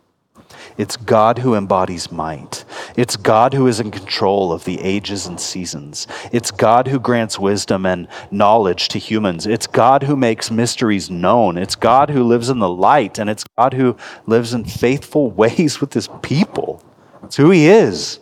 It's 0.76 0.96
God 0.96 1.38
who 1.38 1.54
embodies 1.54 2.10
might. 2.10 2.64
It's 2.96 3.16
God 3.16 3.54
who 3.54 3.66
is 3.66 3.80
in 3.80 3.90
control 3.90 4.52
of 4.52 4.64
the 4.64 4.80
ages 4.80 5.26
and 5.26 5.40
seasons. 5.40 6.06
It's 6.32 6.50
God 6.50 6.88
who 6.88 6.98
grants 6.98 7.38
wisdom 7.38 7.86
and 7.86 8.08
knowledge 8.30 8.88
to 8.88 8.98
humans. 8.98 9.46
It's 9.46 9.66
God 9.66 10.02
who 10.02 10.16
makes 10.16 10.50
mysteries 10.50 11.10
known. 11.10 11.56
It's 11.58 11.74
God 11.74 12.10
who 12.10 12.24
lives 12.24 12.48
in 12.48 12.58
the 12.58 12.68
light, 12.68 13.18
and 13.18 13.30
it's 13.30 13.44
God 13.56 13.74
who 13.74 13.96
lives 14.26 14.54
in 14.54 14.64
faithful 14.64 15.30
ways 15.42 15.80
with 15.80 15.92
his 15.92 16.08
people. 16.22 16.82
It's 17.22 17.36
who 17.36 17.50
he 17.50 17.68
is. 17.68 18.20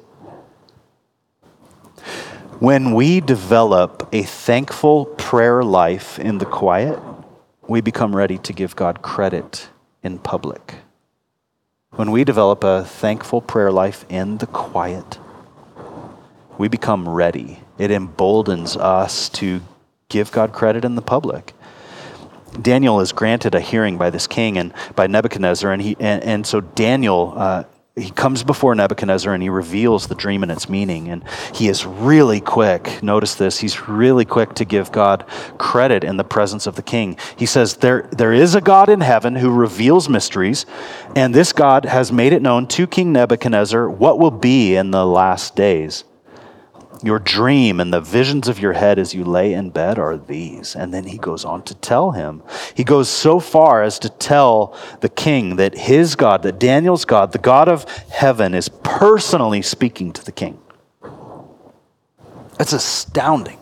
When 2.58 2.94
we 2.94 3.20
develop 3.20 4.08
a 4.12 4.22
thankful 4.22 5.06
prayer 5.06 5.64
life 5.64 6.20
in 6.20 6.38
the 6.38 6.46
quiet, 6.46 7.00
we 7.66 7.80
become 7.80 8.14
ready 8.14 8.38
to 8.38 8.52
give 8.52 8.76
God 8.76 9.02
credit 9.02 9.68
in 10.02 10.18
public. 10.18 10.76
When 11.94 12.10
we 12.10 12.24
develop 12.24 12.64
a 12.64 12.84
thankful 12.84 13.42
prayer 13.42 13.70
life 13.70 14.06
in 14.08 14.38
the 14.38 14.46
quiet, 14.46 15.18
we 16.56 16.66
become 16.66 17.06
ready. 17.06 17.60
It 17.76 17.90
emboldens 17.90 18.78
us 18.78 19.28
to 19.30 19.60
give 20.08 20.32
God 20.32 20.54
credit 20.54 20.86
in 20.86 20.94
the 20.94 21.02
public. 21.02 21.52
Daniel 22.60 23.00
is 23.00 23.12
granted 23.12 23.54
a 23.54 23.60
hearing 23.60 23.98
by 23.98 24.08
this 24.08 24.26
king 24.26 24.56
and 24.56 24.72
by 24.96 25.06
Nebuchadnezzar, 25.06 25.70
and 25.70 25.82
he 25.82 25.94
and, 26.00 26.22
and 26.24 26.46
so 26.46 26.62
Daniel 26.62 27.34
uh, 27.36 27.64
he 27.94 28.10
comes 28.10 28.42
before 28.42 28.74
Nebuchadnezzar 28.74 29.34
and 29.34 29.42
he 29.42 29.50
reveals 29.50 30.06
the 30.06 30.14
dream 30.14 30.42
and 30.42 30.50
its 30.50 30.68
meaning. 30.68 31.08
And 31.08 31.22
he 31.52 31.68
is 31.68 31.84
really 31.84 32.40
quick. 32.40 33.02
Notice 33.02 33.34
this. 33.34 33.58
He's 33.58 33.86
really 33.86 34.24
quick 34.24 34.54
to 34.54 34.64
give 34.64 34.90
God 34.90 35.26
credit 35.58 36.02
in 36.02 36.16
the 36.16 36.24
presence 36.24 36.66
of 36.66 36.76
the 36.76 36.82
king. 36.82 37.18
He 37.36 37.44
says, 37.44 37.76
There, 37.76 38.08
there 38.10 38.32
is 38.32 38.54
a 38.54 38.62
God 38.62 38.88
in 38.88 39.02
heaven 39.02 39.36
who 39.36 39.50
reveals 39.50 40.08
mysteries, 40.08 40.64
and 41.14 41.34
this 41.34 41.52
God 41.52 41.84
has 41.84 42.10
made 42.10 42.32
it 42.32 42.40
known 42.40 42.66
to 42.68 42.86
King 42.86 43.12
Nebuchadnezzar 43.12 43.90
what 43.90 44.18
will 44.18 44.30
be 44.30 44.74
in 44.74 44.90
the 44.90 45.04
last 45.04 45.54
days. 45.54 46.04
Your 47.02 47.18
dream 47.18 47.80
and 47.80 47.92
the 47.92 48.00
visions 48.00 48.46
of 48.46 48.60
your 48.60 48.74
head 48.74 48.98
as 48.98 49.12
you 49.12 49.24
lay 49.24 49.52
in 49.52 49.70
bed 49.70 49.98
are 49.98 50.16
these. 50.16 50.76
And 50.76 50.94
then 50.94 51.04
he 51.04 51.18
goes 51.18 51.44
on 51.44 51.62
to 51.64 51.74
tell 51.74 52.12
him. 52.12 52.42
He 52.74 52.84
goes 52.84 53.08
so 53.08 53.40
far 53.40 53.82
as 53.82 53.98
to 54.00 54.08
tell 54.08 54.78
the 55.00 55.08
king 55.08 55.56
that 55.56 55.76
his 55.76 56.14
God, 56.14 56.42
that 56.42 56.60
Daniel's 56.60 57.04
God, 57.04 57.32
the 57.32 57.38
God 57.38 57.68
of 57.68 57.84
heaven, 58.10 58.54
is 58.54 58.68
personally 58.68 59.62
speaking 59.62 60.12
to 60.12 60.24
the 60.24 60.32
king. 60.32 60.58
That's 62.58 62.72
astounding. 62.72 63.58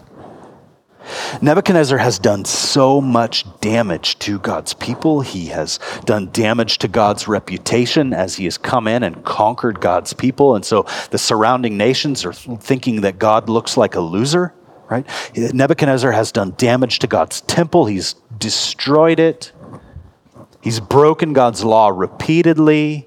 Nebuchadnezzar 1.42 1.98
has 1.98 2.18
done 2.18 2.44
so 2.44 3.00
much 3.00 3.44
damage 3.60 4.18
to 4.20 4.38
God's 4.38 4.74
people. 4.74 5.20
He 5.20 5.46
has 5.46 5.78
done 6.04 6.30
damage 6.32 6.78
to 6.78 6.88
God's 6.88 7.28
reputation 7.28 8.12
as 8.12 8.36
he 8.36 8.44
has 8.44 8.58
come 8.58 8.86
in 8.86 9.02
and 9.02 9.24
conquered 9.24 9.80
God's 9.80 10.12
people. 10.12 10.54
And 10.54 10.64
so 10.64 10.86
the 11.10 11.18
surrounding 11.18 11.76
nations 11.76 12.24
are 12.24 12.32
thinking 12.32 13.02
that 13.02 13.18
God 13.18 13.48
looks 13.48 13.76
like 13.76 13.94
a 13.94 14.00
loser, 14.00 14.54
right? 14.88 15.06
Nebuchadnezzar 15.34 16.12
has 16.12 16.32
done 16.32 16.54
damage 16.56 16.98
to 17.00 17.06
God's 17.06 17.40
temple, 17.42 17.86
he's 17.86 18.14
destroyed 18.38 19.20
it, 19.20 19.52
he's 20.60 20.80
broken 20.80 21.32
God's 21.32 21.64
law 21.64 21.88
repeatedly. 21.88 23.06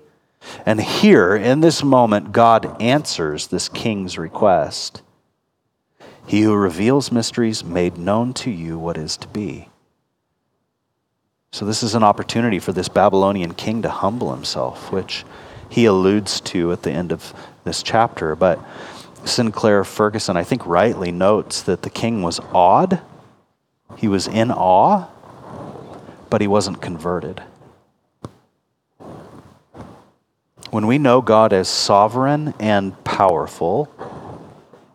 And 0.66 0.82
here, 0.82 1.36
in 1.36 1.62
this 1.62 1.84
moment, 1.84 2.34
God 2.34 2.82
answers 2.82 3.48
this 3.48 3.70
king's 3.70 4.18
request. 4.18 5.02
He 6.26 6.42
who 6.42 6.56
reveals 6.56 7.12
mysteries 7.12 7.64
made 7.64 7.98
known 7.98 8.34
to 8.36 8.52
you 8.52 8.78
what 8.78 8.98
is 8.98 9.18
to 9.18 9.28
be. 9.28 9.70
So, 11.52 11.66
this 11.66 11.84
is 11.84 11.94
an 11.94 12.04
opportunity 12.04 12.58
for 12.58 12.72
this 12.72 12.90
Babylonian 12.90 13.54
king 13.54 13.84
to 13.84 13.90
humble 13.90 14.34
himself, 14.34 14.92
which 14.92 15.24
he 15.70 15.86
alludes 15.86 16.42
to 16.42 16.72
at 16.72 16.82
the 16.82 16.92
end 16.92 17.12
of 17.12 17.34
this 17.64 17.84
chapter. 17.84 18.36
But 18.36 18.60
Sinclair 19.26 19.84
Ferguson, 19.84 20.36
I 20.36 20.44
think, 20.44 20.66
rightly 20.66 21.12
notes 21.12 21.62
that 21.62 21.84
the 21.84 21.90
king 21.90 22.24
was 22.24 22.40
awed, 22.54 23.02
he 23.98 24.08
was 24.08 24.28
in 24.28 24.52
awe, 24.52 25.08
but 26.30 26.42
he 26.42 26.48
wasn't 26.48 26.82
converted. 26.82 27.44
When 30.72 30.88
we 30.88 30.98
know 30.98 31.22
God 31.22 31.54
as 31.54 31.70
sovereign 31.70 32.56
and 32.60 33.02
powerful, 33.04 33.94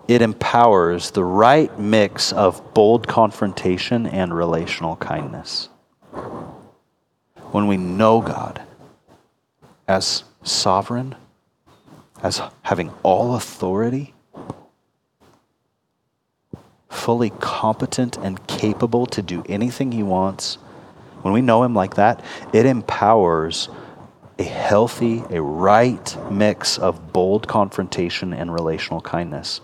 it 0.09 0.23
empowers 0.23 1.11
the 1.11 1.23
right 1.23 1.79
mix 1.79 2.33
of 2.33 2.73
bold 2.73 3.07
confrontation 3.07 4.07
and 4.07 4.35
relational 4.35 4.97
kindness. 4.97 5.69
When 7.53 7.67
we 7.67 7.77
know 7.77 8.23
God 8.23 8.63
as 9.87 10.25
sovereign, 10.43 11.15
as 12.23 12.41
having 12.63 12.91
all 13.03 13.37
authority, 13.37 14.15
fully 16.89 17.31
competent 17.31 18.17
and 18.17 18.45
capable 18.47 19.05
to 19.07 19.21
do 19.21 19.45
anything 19.47 19.93
He 19.93 20.03
wants, 20.03 20.55
when 21.21 21.35
we 21.35 21.43
know 21.43 21.65
Him 21.65 21.75
like 21.75 21.97
that, 21.97 22.25
it 22.55 22.65
empowers 22.65 23.69
a 24.39 24.45
healthy, 24.45 25.23
a 25.29 25.43
right 25.43 26.17
mix 26.31 26.79
of 26.79 27.13
bold 27.13 27.47
confrontation 27.47 28.33
and 28.33 28.53
relational 28.53 29.03
kindness 29.03 29.61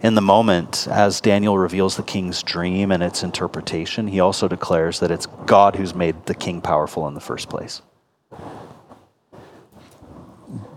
in 0.00 0.14
the 0.14 0.22
moment, 0.22 0.86
as 0.88 1.20
Daniel 1.20 1.58
reveals 1.58 1.96
the 1.96 2.02
king's 2.02 2.42
dream 2.42 2.92
and 2.92 3.02
its 3.02 3.22
interpretation, 3.22 4.06
he 4.06 4.20
also 4.20 4.46
declares 4.46 5.00
that 5.00 5.10
it's 5.10 5.26
God 5.46 5.76
who's 5.76 5.94
made 5.94 6.26
the 6.26 6.34
king 6.34 6.60
powerful 6.60 7.08
in 7.08 7.14
the 7.14 7.20
first 7.20 7.48
place. 7.48 7.82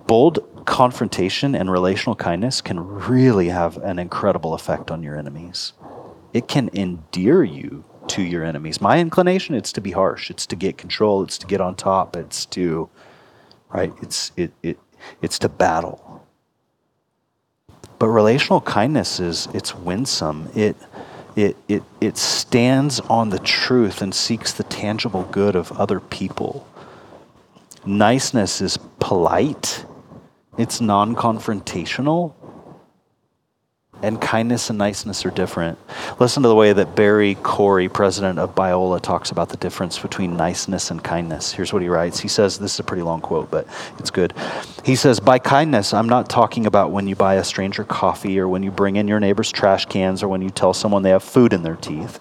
Bold 0.07 0.65
confrontation 0.65 1.55
and 1.55 1.71
relational 1.71 2.15
kindness 2.15 2.61
can 2.61 2.79
really 2.79 3.49
have 3.49 3.77
an 3.77 3.99
incredible 3.99 4.53
effect 4.53 4.89
on 4.89 5.03
your 5.03 5.15
enemies. 5.15 5.73
It 6.33 6.47
can 6.47 6.69
endear 6.73 7.43
you 7.43 7.83
to 8.07 8.23
your 8.23 8.43
enemies. 8.43 8.81
My 8.81 8.99
inclination 8.99 9.53
it's 9.53 9.71
to 9.73 9.81
be 9.81 9.91
harsh, 9.91 10.31
it's 10.31 10.45
to 10.47 10.55
get 10.55 10.77
control, 10.77 11.23
it's 11.23 11.37
to 11.37 11.47
get 11.47 11.61
on 11.61 11.75
top, 11.75 12.15
it's 12.15 12.45
to 12.47 12.89
right, 13.69 13.93
it's 14.01 14.31
it, 14.35 14.51
it 14.63 14.79
it's 15.21 15.39
to 15.39 15.49
battle. 15.49 16.10
But 18.01 18.07
relational 18.07 18.61
kindness 18.61 19.19
is 19.19 19.47
it's 19.53 19.75
winsome. 19.75 20.49
It 20.55 20.75
it 21.35 21.55
it 21.67 21.83
it 22.01 22.17
stands 22.17 22.99
on 23.01 23.29
the 23.29 23.37
truth 23.37 24.01
and 24.01 24.11
seeks 24.11 24.51
the 24.51 24.63
tangible 24.63 25.21
good 25.25 25.55
of 25.55 25.71
other 25.73 25.99
people. 25.99 26.67
Niceness 27.85 28.59
is 28.59 28.79
polite. 28.99 29.85
It's 30.57 30.81
non-confrontational 30.81 32.33
and 34.03 34.19
kindness 34.19 34.69
and 34.69 34.79
niceness 34.79 35.25
are 35.25 35.31
different. 35.31 35.77
Listen 36.19 36.43
to 36.43 36.49
the 36.49 36.55
way 36.55 36.73
that 36.73 36.95
Barry 36.95 37.35
Corey, 37.35 37.89
president 37.89 38.39
of 38.39 38.55
Biola, 38.55 39.01
talks 39.01 39.31
about 39.31 39.49
the 39.49 39.57
difference 39.57 39.99
between 39.99 40.35
niceness 40.35 40.91
and 40.91 41.03
kindness. 41.03 41.51
Here's 41.51 41.73
what 41.73 41.81
he 41.81 41.87
writes. 41.87 42.19
He 42.19 42.27
says, 42.27 42.57
This 42.57 42.73
is 42.75 42.79
a 42.79 42.83
pretty 42.83 43.03
long 43.03 43.21
quote, 43.21 43.51
but 43.51 43.67
it's 43.99 44.11
good. 44.11 44.33
He 44.83 44.95
says, 44.95 45.19
By 45.19 45.39
kindness, 45.39 45.93
I'm 45.93 46.09
not 46.09 46.29
talking 46.29 46.65
about 46.65 46.91
when 46.91 47.07
you 47.07 47.15
buy 47.15 47.35
a 47.35 47.43
stranger 47.43 47.83
coffee 47.83 48.39
or 48.39 48.47
when 48.47 48.63
you 48.63 48.71
bring 48.71 48.95
in 48.95 49.07
your 49.07 49.19
neighbor's 49.19 49.51
trash 49.51 49.85
cans 49.85 50.23
or 50.23 50.27
when 50.27 50.41
you 50.41 50.49
tell 50.49 50.73
someone 50.73 51.03
they 51.03 51.09
have 51.09 51.23
food 51.23 51.53
in 51.53 51.63
their 51.63 51.75
teeth. 51.75 52.19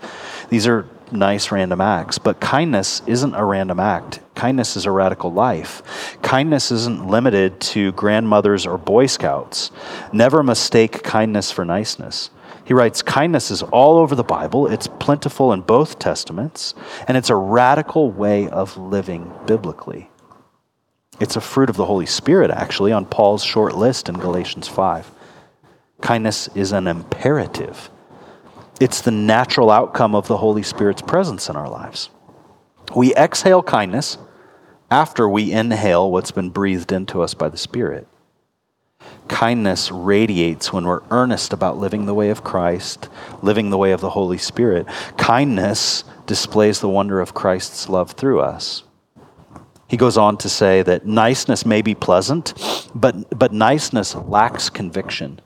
These 0.50 0.66
are 0.66 0.86
nice 1.12 1.50
random 1.50 1.80
acts, 1.80 2.18
but 2.18 2.40
kindness 2.40 3.02
isn't 3.06 3.34
a 3.34 3.44
random 3.44 3.80
act. 3.80 4.20
Kindness 4.34 4.76
is 4.76 4.86
a 4.86 4.90
radical 4.90 5.32
life. 5.32 6.18
Kindness 6.22 6.70
isn't 6.70 7.06
limited 7.06 7.60
to 7.60 7.92
grandmothers 7.92 8.66
or 8.66 8.78
Boy 8.78 9.06
Scouts. 9.06 9.70
Never 10.12 10.42
mistake 10.42 11.02
kindness 11.02 11.50
for 11.50 11.64
niceness. 11.64 12.30
He 12.64 12.74
writes, 12.74 13.02
Kindness 13.02 13.50
is 13.50 13.62
all 13.62 13.98
over 13.98 14.14
the 14.14 14.22
Bible, 14.22 14.66
it's 14.66 14.86
plentiful 14.86 15.52
in 15.52 15.62
both 15.62 15.98
Testaments, 15.98 16.74
and 17.08 17.16
it's 17.16 17.30
a 17.30 17.34
radical 17.34 18.10
way 18.10 18.48
of 18.48 18.76
living 18.76 19.32
biblically. 19.46 20.08
It's 21.18 21.36
a 21.36 21.40
fruit 21.40 21.68
of 21.68 21.76
the 21.76 21.84
Holy 21.84 22.06
Spirit, 22.06 22.50
actually, 22.50 22.92
on 22.92 23.06
Paul's 23.06 23.44
short 23.44 23.74
list 23.74 24.08
in 24.08 24.18
Galatians 24.18 24.68
5. 24.68 25.10
Kindness 26.00 26.48
is 26.54 26.72
an 26.72 26.86
imperative, 26.86 27.90
it's 28.80 29.02
the 29.02 29.10
natural 29.10 29.70
outcome 29.70 30.14
of 30.14 30.26
the 30.26 30.38
Holy 30.38 30.62
Spirit's 30.62 31.02
presence 31.02 31.48
in 31.48 31.54
our 31.54 31.68
lives. 31.68 32.08
We 32.96 33.14
exhale 33.14 33.62
kindness 33.62 34.16
after 34.90 35.28
we 35.28 35.52
inhale 35.52 36.10
what's 36.10 36.32
been 36.32 36.50
breathed 36.50 36.90
into 36.90 37.22
us 37.22 37.34
by 37.34 37.50
the 37.50 37.58
Spirit. 37.58 38.08
Kindness 39.28 39.92
radiates 39.92 40.72
when 40.72 40.84
we're 40.86 41.02
earnest 41.10 41.52
about 41.52 41.78
living 41.78 42.06
the 42.06 42.14
way 42.14 42.30
of 42.30 42.42
Christ, 42.42 43.08
living 43.42 43.70
the 43.70 43.78
way 43.78 43.92
of 43.92 44.00
the 44.00 44.10
Holy 44.10 44.38
Spirit. 44.38 44.86
Kindness 45.16 46.04
displays 46.26 46.80
the 46.80 46.88
wonder 46.88 47.20
of 47.20 47.34
Christ's 47.34 47.88
love 47.88 48.12
through 48.12 48.40
us. 48.40 48.82
He 49.88 49.96
goes 49.96 50.16
on 50.16 50.36
to 50.38 50.48
say 50.48 50.82
that 50.82 51.06
niceness 51.06 51.66
may 51.66 51.82
be 51.82 51.94
pleasant, 51.94 52.54
but, 52.94 53.38
but 53.38 53.52
niceness 53.52 54.14
lacks 54.14 54.70
conviction. 54.70 55.40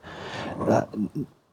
Uh, 0.60 0.86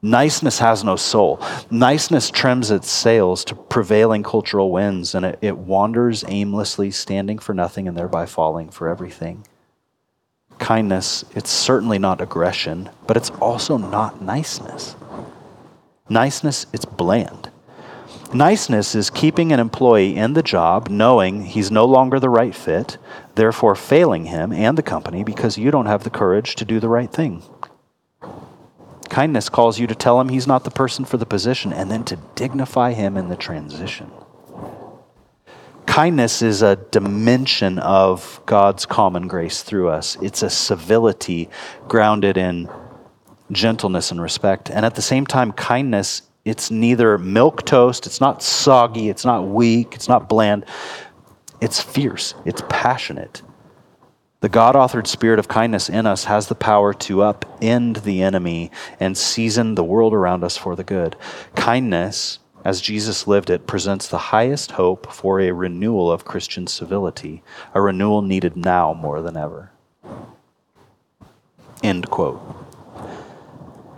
niceness 0.02 0.58
has 0.58 0.84
no 0.84 0.96
soul. 0.96 1.40
Niceness 1.70 2.30
trims 2.30 2.70
its 2.70 2.90
sails 2.90 3.44
to 3.46 3.54
prevailing 3.54 4.22
cultural 4.22 4.70
winds, 4.70 5.14
and 5.14 5.24
it, 5.24 5.38
it 5.40 5.56
wanders 5.56 6.24
aimlessly, 6.28 6.90
standing 6.90 7.38
for 7.38 7.54
nothing 7.54 7.88
and 7.88 7.96
thereby 7.96 8.26
falling 8.26 8.68
for 8.68 8.88
everything 8.88 9.44
kindness, 10.62 11.24
it's 11.34 11.50
certainly 11.50 11.98
not 11.98 12.20
aggression, 12.20 12.88
but 13.08 13.16
it's 13.16 13.30
also 13.30 13.76
not 13.76 14.22
niceness. 14.22 14.94
Niceness, 16.08 16.66
it's 16.72 16.84
bland. 16.84 17.50
Niceness 18.32 18.94
is 18.94 19.10
keeping 19.10 19.52
an 19.52 19.58
employee 19.58 20.16
in 20.16 20.32
the 20.34 20.42
job 20.42 20.88
knowing 20.88 21.44
he's 21.44 21.70
no 21.70 21.84
longer 21.84 22.20
the 22.20 22.30
right 22.30 22.54
fit, 22.54 22.96
therefore 23.34 23.74
failing 23.74 24.26
him 24.26 24.52
and 24.52 24.78
the 24.78 24.82
company 24.82 25.24
because 25.24 25.58
you 25.58 25.70
don't 25.70 25.86
have 25.86 26.04
the 26.04 26.10
courage 26.10 26.54
to 26.54 26.64
do 26.64 26.78
the 26.78 26.88
right 26.88 27.12
thing. 27.12 27.42
Kindness 29.12 29.50
calls 29.50 29.78
you 29.78 29.86
to 29.88 29.94
tell 29.94 30.18
him 30.18 30.30
he's 30.30 30.46
not 30.46 30.64
the 30.64 30.70
person 30.70 31.04
for 31.04 31.18
the 31.18 31.26
position 31.26 31.70
and 31.70 31.90
then 31.90 32.02
to 32.04 32.16
dignify 32.34 32.94
him 32.94 33.18
in 33.18 33.28
the 33.28 33.36
transition. 33.36 34.10
Kindness 35.84 36.40
is 36.40 36.62
a 36.62 36.76
dimension 36.76 37.78
of 37.78 38.40
God's 38.46 38.86
common 38.86 39.28
grace 39.28 39.62
through 39.62 39.90
us. 39.90 40.16
It's 40.22 40.42
a 40.42 40.48
civility 40.48 41.50
grounded 41.88 42.38
in 42.38 42.70
gentleness 43.50 44.10
and 44.10 44.22
respect. 44.22 44.70
And 44.70 44.86
at 44.86 44.94
the 44.94 45.02
same 45.02 45.26
time, 45.26 45.52
kindness, 45.52 46.22
it's 46.46 46.70
neither 46.70 47.18
milk 47.18 47.66
toast, 47.66 48.06
it's 48.06 48.18
not 48.18 48.42
soggy, 48.42 49.10
it's 49.10 49.26
not 49.26 49.46
weak, 49.46 49.94
it's 49.94 50.08
not 50.08 50.26
bland. 50.26 50.64
It's 51.60 51.82
fierce, 51.82 52.34
it's 52.46 52.62
passionate. 52.70 53.42
The 54.42 54.48
God 54.50 54.74
authored 54.74 55.06
spirit 55.06 55.38
of 55.38 55.48
kindness 55.48 55.88
in 55.88 56.04
us 56.04 56.24
has 56.24 56.48
the 56.48 56.54
power 56.54 56.92
to 56.94 57.18
upend 57.18 58.02
the 58.02 58.22
enemy 58.22 58.70
and 59.00 59.16
season 59.16 59.74
the 59.74 59.84
world 59.84 60.12
around 60.12 60.44
us 60.44 60.56
for 60.56 60.76
the 60.76 60.84
good. 60.84 61.16
Kindness 61.54 62.38
as 62.64 62.80
Jesus 62.80 63.26
lived 63.26 63.50
it, 63.50 63.66
presents 63.66 64.06
the 64.06 64.18
highest 64.18 64.72
hope 64.72 65.12
for 65.12 65.40
a 65.40 65.52
renewal 65.52 66.10
of 66.10 66.24
Christian 66.24 66.66
civility, 66.66 67.42
a 67.74 67.80
renewal 67.80 68.22
needed 68.22 68.56
now 68.56 68.94
more 68.94 69.20
than 69.20 69.36
ever. 69.36 69.72
End 71.82 72.08
quote. 72.10 72.40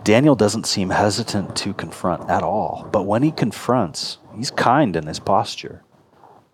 Daniel 0.03 0.35
doesn't 0.35 0.65
seem 0.65 0.89
hesitant 0.89 1.55
to 1.57 1.73
confront 1.73 2.29
at 2.29 2.43
all, 2.43 2.87
but 2.91 3.03
when 3.03 3.23
he 3.23 3.31
confronts, 3.31 4.17
he's 4.35 4.51
kind 4.51 4.95
in 4.95 5.07
his 5.07 5.19
posture. 5.19 5.83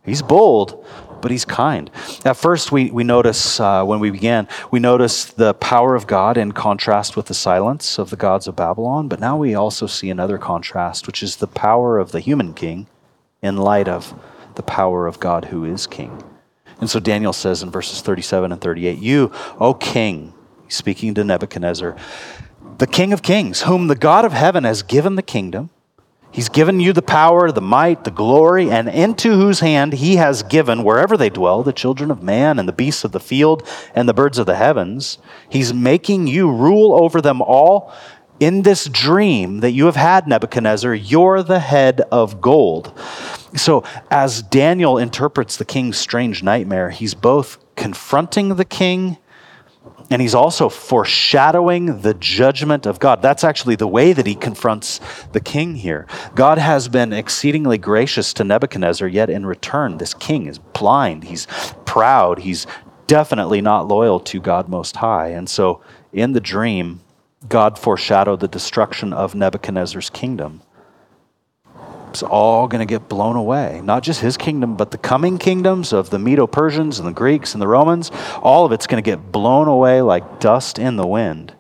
He's 0.03 0.21
bold, 0.21 0.83
but 1.21 1.31
he's 1.31 1.45
kind. 1.45 1.89
At 2.25 2.37
first, 2.37 2.71
we, 2.71 2.89
we 2.89 3.03
notice, 3.03 3.59
uh, 3.59 3.83
when 3.83 3.99
we 3.99 4.09
began, 4.09 4.47
we 4.71 4.79
notice 4.79 5.25
the 5.25 5.53
power 5.53 5.95
of 5.95 6.07
God 6.07 6.37
in 6.37 6.51
contrast 6.53 7.15
with 7.15 7.27
the 7.27 7.33
silence 7.33 7.99
of 7.99 8.09
the 8.09 8.15
gods 8.15 8.47
of 8.47 8.55
Babylon, 8.55 9.07
but 9.07 9.19
now 9.19 9.37
we 9.37 9.53
also 9.53 9.85
see 9.85 10.09
another 10.09 10.37
contrast, 10.37 11.05
which 11.05 11.21
is 11.21 11.35
the 11.35 11.47
power 11.47 11.99
of 11.99 12.11
the 12.11 12.19
human 12.19 12.53
king 12.53 12.87
in 13.41 13.57
light 13.57 13.87
of 13.87 14.13
the 14.55 14.63
power 14.63 15.05
of 15.07 15.19
God 15.19 15.45
who 15.45 15.65
is 15.65 15.85
king. 15.85 16.23
And 16.79 16.89
so 16.89 16.99
Daniel 16.99 17.33
says 17.33 17.61
in 17.61 17.69
verses 17.69 18.01
37 18.01 18.51
and 18.51 18.59
38 18.59 18.97
You, 18.97 19.31
O 19.59 19.75
king, 19.75 20.33
speaking 20.67 21.13
to 21.13 21.23
Nebuchadnezzar, 21.23 21.95
the 22.79 22.87
king 22.87 23.13
of 23.13 23.21
kings, 23.21 23.61
whom 23.63 23.87
the 23.87 23.95
God 23.95 24.25
of 24.25 24.33
heaven 24.33 24.63
has 24.63 24.81
given 24.81 25.15
the 25.15 25.21
kingdom, 25.21 25.69
He's 26.31 26.47
given 26.47 26.79
you 26.79 26.93
the 26.93 27.01
power, 27.01 27.51
the 27.51 27.61
might, 27.61 28.05
the 28.05 28.11
glory, 28.11 28.71
and 28.71 28.87
into 28.87 29.33
whose 29.33 29.59
hand 29.59 29.93
he 29.93 30.15
has 30.15 30.43
given, 30.43 30.83
wherever 30.83 31.17
they 31.17 31.29
dwell, 31.29 31.61
the 31.61 31.73
children 31.73 32.09
of 32.09 32.23
man 32.23 32.57
and 32.57 32.69
the 32.69 32.73
beasts 32.73 33.03
of 33.03 33.11
the 33.11 33.19
field 33.19 33.67
and 33.93 34.07
the 34.07 34.13
birds 34.13 34.37
of 34.37 34.45
the 34.45 34.55
heavens. 34.55 35.17
He's 35.49 35.73
making 35.73 36.27
you 36.27 36.49
rule 36.49 36.93
over 36.93 37.19
them 37.21 37.41
all. 37.41 37.93
In 38.39 38.63
this 38.63 38.85
dream 38.85 39.59
that 39.59 39.71
you 39.71 39.85
have 39.85 39.97
had, 39.97 40.27
Nebuchadnezzar, 40.27 40.95
you're 40.95 41.43
the 41.43 41.59
head 41.59 42.01
of 42.11 42.41
gold. 42.41 42.97
So, 43.55 43.83
as 44.09 44.41
Daniel 44.41 44.97
interprets 44.97 45.57
the 45.57 45.65
king's 45.65 45.97
strange 45.97 46.41
nightmare, 46.41 46.89
he's 46.89 47.13
both 47.13 47.57
confronting 47.75 48.55
the 48.55 48.65
king 48.65 49.17
and 50.11 50.21
he's 50.21 50.35
also 50.35 50.67
foreshadowing 50.67 52.01
the 52.01 52.13
judgment 52.13 52.85
of 52.85 52.99
God. 52.99 53.21
That's 53.21 53.45
actually 53.45 53.77
the 53.77 53.87
way 53.87 54.11
that 54.11 54.27
he 54.27 54.35
confronts 54.35 54.99
the 55.31 55.39
king 55.39 55.75
here. 55.75 56.05
God 56.35 56.57
has 56.57 56.89
been 56.89 57.13
exceedingly 57.13 57.77
gracious 57.77 58.33
to 58.33 58.43
Nebuchadnezzar, 58.43 59.07
yet 59.07 59.29
in 59.29 59.45
return, 59.45 59.97
this 59.97 60.13
king 60.13 60.47
is 60.47 60.59
blind. 60.59 61.23
He's 61.23 61.47
proud. 61.85 62.39
He's 62.39 62.67
definitely 63.07 63.61
not 63.61 63.87
loyal 63.87 64.19
to 64.19 64.41
God 64.41 64.67
Most 64.67 64.97
High. 64.97 65.29
And 65.29 65.49
so 65.49 65.81
in 66.11 66.33
the 66.33 66.41
dream, 66.41 66.99
God 67.47 67.79
foreshadowed 67.79 68.41
the 68.41 68.47
destruction 68.49 69.13
of 69.13 69.33
Nebuchadnezzar's 69.33 70.09
kingdom. 70.09 70.61
It's 72.11 72.23
all 72.23 72.67
going 72.67 72.85
to 72.85 72.85
get 72.85 73.07
blown 73.07 73.37
away. 73.37 73.79
Not 73.83 74.03
just 74.03 74.19
his 74.19 74.35
kingdom, 74.35 74.75
but 74.75 74.91
the 74.91 74.97
coming 74.97 75.37
kingdoms 75.37 75.93
of 75.93 76.09
the 76.09 76.19
Medo 76.19 76.45
Persians 76.45 76.99
and 76.99 77.07
the 77.07 77.13
Greeks 77.13 77.53
and 77.53 77.61
the 77.61 77.67
Romans. 77.69 78.11
All 78.41 78.65
of 78.65 78.73
it's 78.73 78.85
going 78.85 79.01
to 79.01 79.09
get 79.09 79.31
blown 79.31 79.69
away 79.69 80.01
like 80.01 80.41
dust 80.41 80.77
in 80.77 80.97
the 80.97 81.07
wind. 81.07 81.55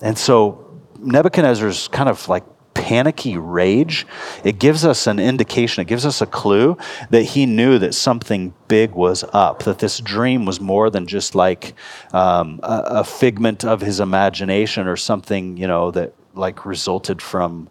And 0.00 0.16
so 0.16 0.80
Nebuchadnezzar's 1.00 1.88
kind 1.88 2.08
of 2.08 2.28
like 2.28 2.44
panicky 2.74 3.36
rage, 3.36 4.06
it 4.44 4.60
gives 4.60 4.84
us 4.84 5.08
an 5.08 5.18
indication, 5.18 5.80
it 5.80 5.88
gives 5.88 6.06
us 6.06 6.20
a 6.20 6.26
clue 6.26 6.76
that 7.10 7.22
he 7.22 7.44
knew 7.44 7.80
that 7.80 7.94
something 7.94 8.54
big 8.68 8.92
was 8.92 9.24
up, 9.32 9.64
that 9.64 9.80
this 9.80 9.98
dream 9.98 10.44
was 10.44 10.60
more 10.60 10.90
than 10.90 11.08
just 11.08 11.34
like 11.34 11.74
um, 12.12 12.60
a, 12.62 12.82
a, 12.86 13.04
figment 13.04 13.64
of 13.64 13.80
his 13.80 13.98
imagination 13.98 14.86
or 14.86 14.96
something, 14.96 15.56
you 15.56 15.66
know, 15.66 15.90
that 15.90 16.12
like 16.36 16.66
resulted 16.66 17.20
from 17.22 17.68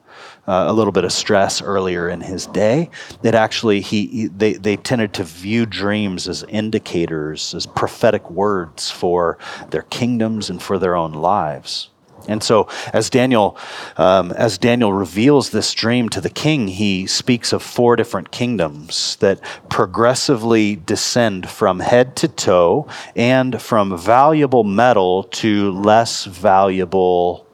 uh, 0.48 0.66
a 0.68 0.74
little 0.74 0.92
bit 0.92 1.04
of 1.04 1.12
stress 1.12 1.62
earlier 1.62 2.10
in 2.10 2.22
his 2.22 2.46
day. 2.48 2.90
That 3.22 3.36
actually 3.36 3.82
he, 3.82 4.08
he, 4.08 4.28
they 4.28 4.54
they 4.54 4.76
tended 4.76 5.14
to 5.14 5.24
view 5.24 5.66
dreams 5.66 6.28
as 6.28 6.44
indicators, 6.44 7.54
as 7.54 7.66
prophetic 7.66 8.30
words 8.30 8.90
for 8.92 9.38
their 9.70 9.84
kingdoms 9.84 10.50
and 10.50 10.62
for 10.62 10.78
their 10.80 10.96
own 10.96 11.14
lives. 11.14 11.90
And 12.28 12.44
so, 12.44 12.68
as 12.94 13.10
Daniel, 13.10 13.58
um, 13.98 14.32
as 14.32 14.58
Daniel 14.58 14.92
reveals 14.94 15.50
this 15.50 15.74
dream 15.74 16.10
to 16.10 16.22
the 16.22 16.30
king, 16.30 16.68
he 16.68 17.08
speaks 17.08 17.54
of 17.54 17.62
four 17.62 17.96
different 17.96 18.32
kingdoms 18.32 19.18
that 19.18 19.40
progressively 19.70 20.76
descend 20.76 21.50
from 21.50 21.80
head 21.80 22.16
to 22.18 22.28
toe 22.28 22.88
and 23.16 23.62
from 23.62 23.98
valuable 23.98 24.64
metal 24.64 25.24
to 25.24 25.72
less 25.72 26.26
valuable 26.26 27.45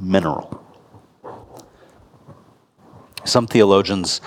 mineral. 0.00 0.60
Some 3.24 3.46
theologians 3.46 4.20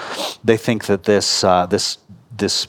they 0.44 0.58
think 0.58 0.86
that 0.86 1.04
this 1.04 1.44
uh, 1.44 1.66
this 1.68 1.98
this 2.36 2.68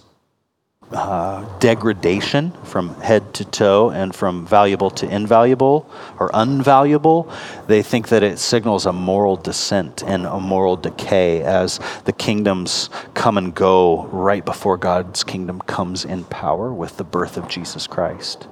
uh, 0.90 1.44
degradation 1.58 2.50
from 2.64 2.94
head 3.00 3.34
to 3.34 3.44
toe 3.44 3.90
and 3.90 4.14
from 4.14 4.46
valuable 4.46 4.90
to 4.90 5.06
invaluable 5.06 5.88
or 6.18 6.30
unvaluable, 6.30 7.30
they 7.66 7.82
think 7.82 8.08
that 8.08 8.22
it 8.22 8.38
signals 8.38 8.86
a 8.86 8.92
moral 8.92 9.36
descent 9.36 10.02
and 10.02 10.24
a 10.24 10.40
moral 10.40 10.76
decay 10.76 11.42
as 11.42 11.78
the 12.04 12.12
kingdoms 12.12 12.88
come 13.12 13.36
and 13.36 13.54
go 13.54 14.06
right 14.06 14.44
before 14.44 14.78
God's 14.78 15.24
kingdom 15.24 15.60
comes 15.60 16.04
in 16.06 16.24
power 16.24 16.72
with 16.72 16.96
the 16.96 17.04
birth 17.04 17.36
of 17.36 17.48
Jesus 17.48 17.86
Christ. 17.86 18.48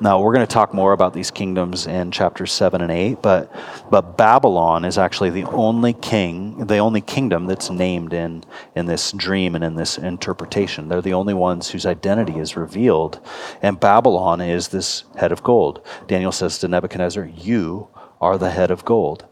Now, 0.00 0.20
we're 0.20 0.34
going 0.34 0.46
to 0.46 0.52
talk 0.52 0.74
more 0.74 0.92
about 0.92 1.14
these 1.14 1.30
kingdoms 1.30 1.86
in 1.86 2.10
chapters 2.10 2.52
7 2.52 2.80
and 2.80 2.90
8, 2.90 3.22
but, 3.22 3.54
but 3.90 4.16
Babylon 4.16 4.84
is 4.84 4.98
actually 4.98 5.30
the 5.30 5.44
only 5.44 5.92
king, 5.92 6.66
the 6.66 6.78
only 6.78 7.00
kingdom 7.00 7.46
that's 7.46 7.70
named 7.70 8.12
in, 8.12 8.42
in 8.74 8.86
this 8.86 9.12
dream 9.12 9.54
and 9.54 9.62
in 9.62 9.76
this 9.76 9.96
interpretation. 9.96 10.88
They're 10.88 11.00
the 11.00 11.14
only 11.14 11.34
ones 11.34 11.70
whose 11.70 11.86
identity 11.86 12.38
is 12.38 12.56
revealed. 12.56 13.20
And 13.62 13.78
Babylon 13.78 14.40
is 14.40 14.68
this 14.68 15.04
head 15.16 15.30
of 15.30 15.44
gold. 15.44 15.86
Daniel 16.08 16.32
says 16.32 16.58
to 16.58 16.68
Nebuchadnezzar, 16.68 17.26
You 17.26 17.88
are 18.20 18.36
the 18.36 18.50
head 18.50 18.72
of 18.72 18.84
gold 18.84 19.28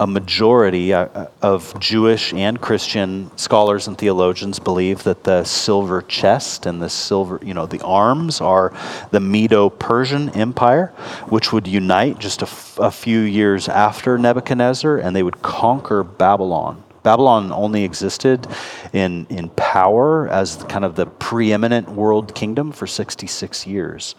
a 0.00 0.06
majority 0.06 0.92
uh, 0.92 1.06
uh, 1.06 1.26
of 1.42 1.78
Jewish 1.78 2.32
and 2.32 2.60
Christian 2.60 3.30
scholars 3.36 3.86
and 3.86 3.96
theologians 3.96 4.58
believe 4.58 5.02
that 5.04 5.24
the 5.24 5.44
silver 5.44 6.02
chest 6.02 6.66
and 6.66 6.82
the 6.82 6.88
silver, 6.88 7.38
you 7.42 7.54
know, 7.54 7.66
the 7.66 7.82
arms 7.82 8.40
are 8.40 8.72
the 9.10 9.20
Medo 9.20 9.68
Persian 9.70 10.30
Empire, 10.30 10.88
which 11.28 11.52
would 11.52 11.66
unite 11.66 12.18
just 12.18 12.42
a, 12.42 12.46
f- 12.46 12.78
a 12.78 12.90
few 12.90 13.20
years 13.20 13.68
after 13.68 14.18
Nebuchadnezzar 14.18 14.98
and 14.98 15.14
they 15.14 15.22
would 15.22 15.42
conquer 15.42 16.02
Babylon. 16.02 16.82
Babylon 17.02 17.50
only 17.52 17.84
existed 17.84 18.46
in, 18.92 19.26
in 19.28 19.48
power 19.50 20.28
as 20.28 20.62
kind 20.68 20.84
of 20.84 20.94
the 20.94 21.06
preeminent 21.06 21.88
world 21.88 22.34
kingdom 22.34 22.70
for 22.70 22.86
66 22.86 23.66
years. 23.66 24.14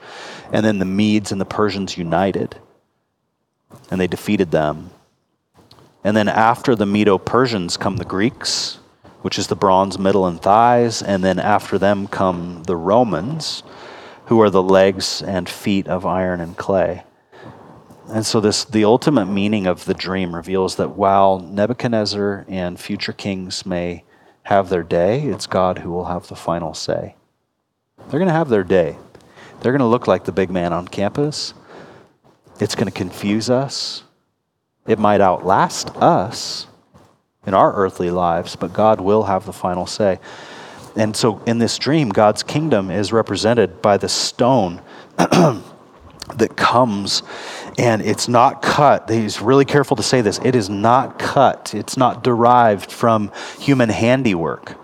And 0.51 0.65
then 0.65 0.79
the 0.79 0.85
Medes 0.85 1.31
and 1.31 1.39
the 1.39 1.45
Persians 1.45 1.97
united 1.97 2.57
and 3.89 3.99
they 3.99 4.07
defeated 4.07 4.51
them 4.51 4.89
and 6.03 6.17
then 6.17 6.27
after 6.27 6.75
the 6.75 6.85
Medo 6.85 7.17
Persians 7.17 7.77
come 7.77 7.97
the 7.97 8.05
Greeks, 8.05 8.79
which 9.23 9.39
is 9.39 9.47
the 9.47 9.55
bronze 9.55 9.97
middle 9.97 10.27
and 10.27 10.41
thighs. 10.41 11.01
And 11.01 11.23
then 11.23 11.39
after 11.39 11.77
them 11.77 12.07
come 12.07 12.63
the 12.63 12.75
Romans, 12.75 13.63
who 14.25 14.41
are 14.41 14.49
the 14.49 14.61
legs 14.61 15.21
and 15.21 15.49
feet 15.49 15.87
of 15.87 16.05
iron 16.05 16.41
and 16.41 16.57
clay. 16.57 17.03
And 18.09 18.25
so 18.25 18.41
this 18.41 18.65
the 18.65 18.83
ultimate 18.83 19.25
meaning 19.25 19.65
of 19.65 19.85
the 19.85 19.93
dream 19.93 20.35
reveals 20.35 20.75
that 20.75 20.97
while 20.97 21.39
Nebuchadnezzar 21.39 22.45
and 22.49 22.79
future 22.79 23.13
kings 23.13 23.65
may 23.65 24.03
have 24.43 24.67
their 24.67 24.83
day, 24.83 25.21
it's 25.23 25.47
God 25.47 25.79
who 25.79 25.91
will 25.91 26.05
have 26.05 26.27
the 26.27 26.35
final 26.35 26.73
say. 26.73 27.15
They're 28.09 28.19
going 28.19 28.27
to 28.27 28.33
have 28.33 28.49
their 28.49 28.65
day. 28.65 28.97
They're 29.61 29.71
going 29.71 29.79
to 29.79 29.85
look 29.85 30.05
like 30.05 30.25
the 30.25 30.33
big 30.33 30.51
man 30.51 30.73
on 30.73 30.89
campus. 30.89 31.53
It's 32.59 32.75
going 32.75 32.87
to 32.87 32.91
confuse 32.91 33.49
us. 33.49 34.03
It 34.85 34.99
might 34.99 35.21
outlast 35.21 35.95
us 35.97 36.67
in 37.45 37.53
our 37.53 37.73
earthly 37.73 38.09
lives, 38.09 38.55
but 38.55 38.73
God 38.73 39.01
will 39.01 39.23
have 39.23 39.45
the 39.45 39.53
final 39.53 39.85
say. 39.85 40.19
And 40.95 41.15
so 41.15 41.41
in 41.45 41.57
this 41.57 41.77
dream, 41.77 42.09
God's 42.09 42.43
kingdom 42.43 42.91
is 42.91 43.11
represented 43.11 43.81
by 43.81 43.97
the 43.97 44.09
stone 44.09 44.81
that 45.17 46.53
comes 46.55 47.23
and 47.77 48.01
it's 48.01 48.27
not 48.27 48.61
cut. 48.61 49.09
He's 49.09 49.41
really 49.41 49.65
careful 49.65 49.97
to 49.97 50.03
say 50.03 50.21
this. 50.21 50.39
It 50.43 50.55
is 50.55 50.69
not 50.69 51.17
cut, 51.17 51.73
it's 51.73 51.97
not 51.97 52.23
derived 52.23 52.91
from 52.91 53.31
human 53.59 53.89
handiwork 53.89 54.77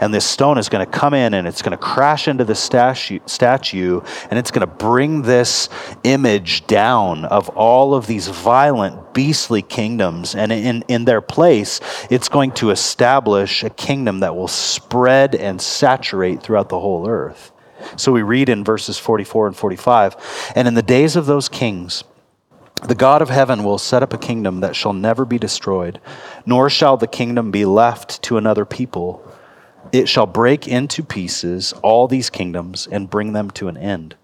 and 0.00 0.12
this 0.12 0.24
stone 0.24 0.58
is 0.58 0.68
going 0.68 0.84
to 0.84 0.90
come 0.90 1.14
in 1.14 1.34
and 1.34 1.46
it's 1.46 1.62
going 1.62 1.72
to 1.72 1.76
crash 1.76 2.28
into 2.28 2.44
the 2.44 2.54
statue, 2.54 3.20
statue 3.26 4.00
and 4.30 4.38
it's 4.38 4.50
going 4.50 4.66
to 4.66 4.74
bring 4.74 5.22
this 5.22 5.68
image 6.04 6.66
down 6.66 7.24
of 7.24 7.48
all 7.50 7.94
of 7.94 8.06
these 8.06 8.28
violent, 8.28 9.14
beastly 9.14 9.62
kingdoms. 9.62 10.34
And 10.34 10.52
in, 10.52 10.82
in 10.88 11.04
their 11.04 11.20
place, 11.20 11.80
it's 12.10 12.28
going 12.28 12.52
to 12.52 12.70
establish 12.70 13.62
a 13.62 13.70
kingdom 13.70 14.20
that 14.20 14.36
will 14.36 14.48
spread 14.48 15.34
and 15.34 15.60
saturate 15.60 16.42
throughout 16.42 16.68
the 16.68 16.80
whole 16.80 17.08
earth. 17.08 17.52
So 17.96 18.12
we 18.12 18.22
read 18.22 18.48
in 18.48 18.64
verses 18.64 18.98
44 18.98 19.48
and 19.48 19.56
45 19.56 20.52
And 20.54 20.68
in 20.68 20.74
the 20.74 20.82
days 20.82 21.16
of 21.16 21.26
those 21.26 21.48
kings, 21.48 22.04
the 22.86 22.94
God 22.94 23.22
of 23.22 23.30
heaven 23.30 23.62
will 23.62 23.78
set 23.78 24.02
up 24.02 24.12
a 24.12 24.18
kingdom 24.18 24.60
that 24.60 24.74
shall 24.74 24.92
never 24.92 25.24
be 25.24 25.38
destroyed, 25.38 26.00
nor 26.44 26.68
shall 26.68 26.96
the 26.96 27.06
kingdom 27.06 27.50
be 27.50 27.64
left 27.64 28.22
to 28.24 28.36
another 28.36 28.64
people. 28.64 29.24
It 29.92 30.08
shall 30.08 30.26
break 30.26 30.66
into 30.66 31.02
pieces 31.02 31.74
all 31.82 32.08
these 32.08 32.30
kingdoms 32.30 32.88
and 32.90 33.10
bring 33.10 33.34
them 33.34 33.50
to 33.52 33.68
an 33.68 33.76
end. 33.76 34.16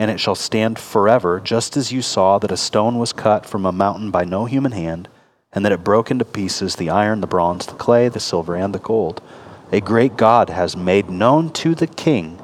And 0.00 0.10
it 0.10 0.18
shall 0.18 0.34
stand 0.34 0.80
forever, 0.80 1.38
just 1.38 1.76
as 1.76 1.92
you 1.92 2.02
saw 2.02 2.38
that 2.38 2.50
a 2.50 2.56
stone 2.56 2.98
was 2.98 3.12
cut 3.12 3.46
from 3.46 3.64
a 3.64 3.72
mountain 3.72 4.10
by 4.10 4.24
no 4.24 4.46
human 4.46 4.72
hand, 4.72 5.08
and 5.52 5.64
that 5.64 5.72
it 5.72 5.84
broke 5.84 6.10
into 6.10 6.24
pieces 6.24 6.76
the 6.76 6.90
iron, 6.90 7.20
the 7.20 7.26
bronze, 7.26 7.66
the 7.66 7.74
clay, 7.74 8.08
the 8.08 8.20
silver, 8.20 8.56
and 8.56 8.74
the 8.74 8.80
gold. 8.80 9.22
A 9.70 9.80
great 9.80 10.16
God 10.16 10.50
has 10.50 10.76
made 10.76 11.08
known 11.08 11.50
to 11.52 11.74
the 11.74 11.86
king 11.86 12.36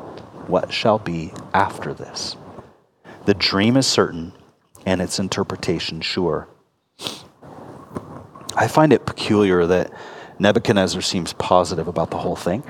what 0.47 0.73
shall 0.73 0.99
be 0.99 1.33
after 1.53 1.93
this. 1.93 2.37
The 3.25 3.35
dream 3.35 3.77
is 3.77 3.87
certain, 3.87 4.33
and 4.87 5.01
its 5.01 5.19
interpretation 5.19 6.01
sure. 6.01 6.49
I 8.57 8.69
find 8.69 8.93
it 8.93 9.07
peculiar 9.07 9.67
that 9.67 9.93
Nebuchadnezzar 10.39 11.01
seems 11.03 11.33
positive 11.35 11.89
about 11.89 12.11
the 12.11 12.19
whole 12.19 12.37
thing 12.37 12.65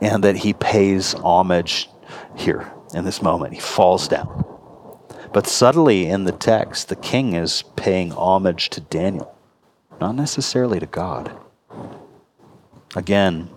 and 0.00 0.24
that 0.24 0.36
he 0.36 0.52
pays 0.54 1.14
homage 1.14 1.88
here 2.36 2.70
in 2.94 3.04
this 3.04 3.22
moment. 3.22 3.54
He 3.54 3.60
falls 3.60 4.08
down. 4.08 4.44
But 5.32 5.46
subtly 5.46 6.06
in 6.06 6.24
the 6.24 6.32
text, 6.32 6.88
the 6.88 6.96
king 6.96 7.34
is 7.34 7.62
paying 7.76 8.10
homage 8.12 8.68
to 8.70 8.80
Daniel, 8.80 9.32
not 10.00 10.16
necessarily 10.16 10.80
to 10.80 10.86
God. 10.86 11.32
Again, 12.96 13.48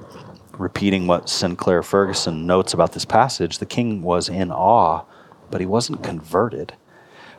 repeating 0.58 1.08
what 1.08 1.30
Sinclair 1.30 1.82
Ferguson 1.82 2.45
notes 2.45 2.73
about 2.73 2.91
this 2.91 3.06
passage, 3.06 3.58
the 3.58 3.65
king 3.65 4.04
was 4.04 4.30
in 4.30 4.52
awe, 4.52 5.04
but 5.49 5.62
he 5.62 5.65
wasn't 5.65 6.04
converted. 6.04 6.73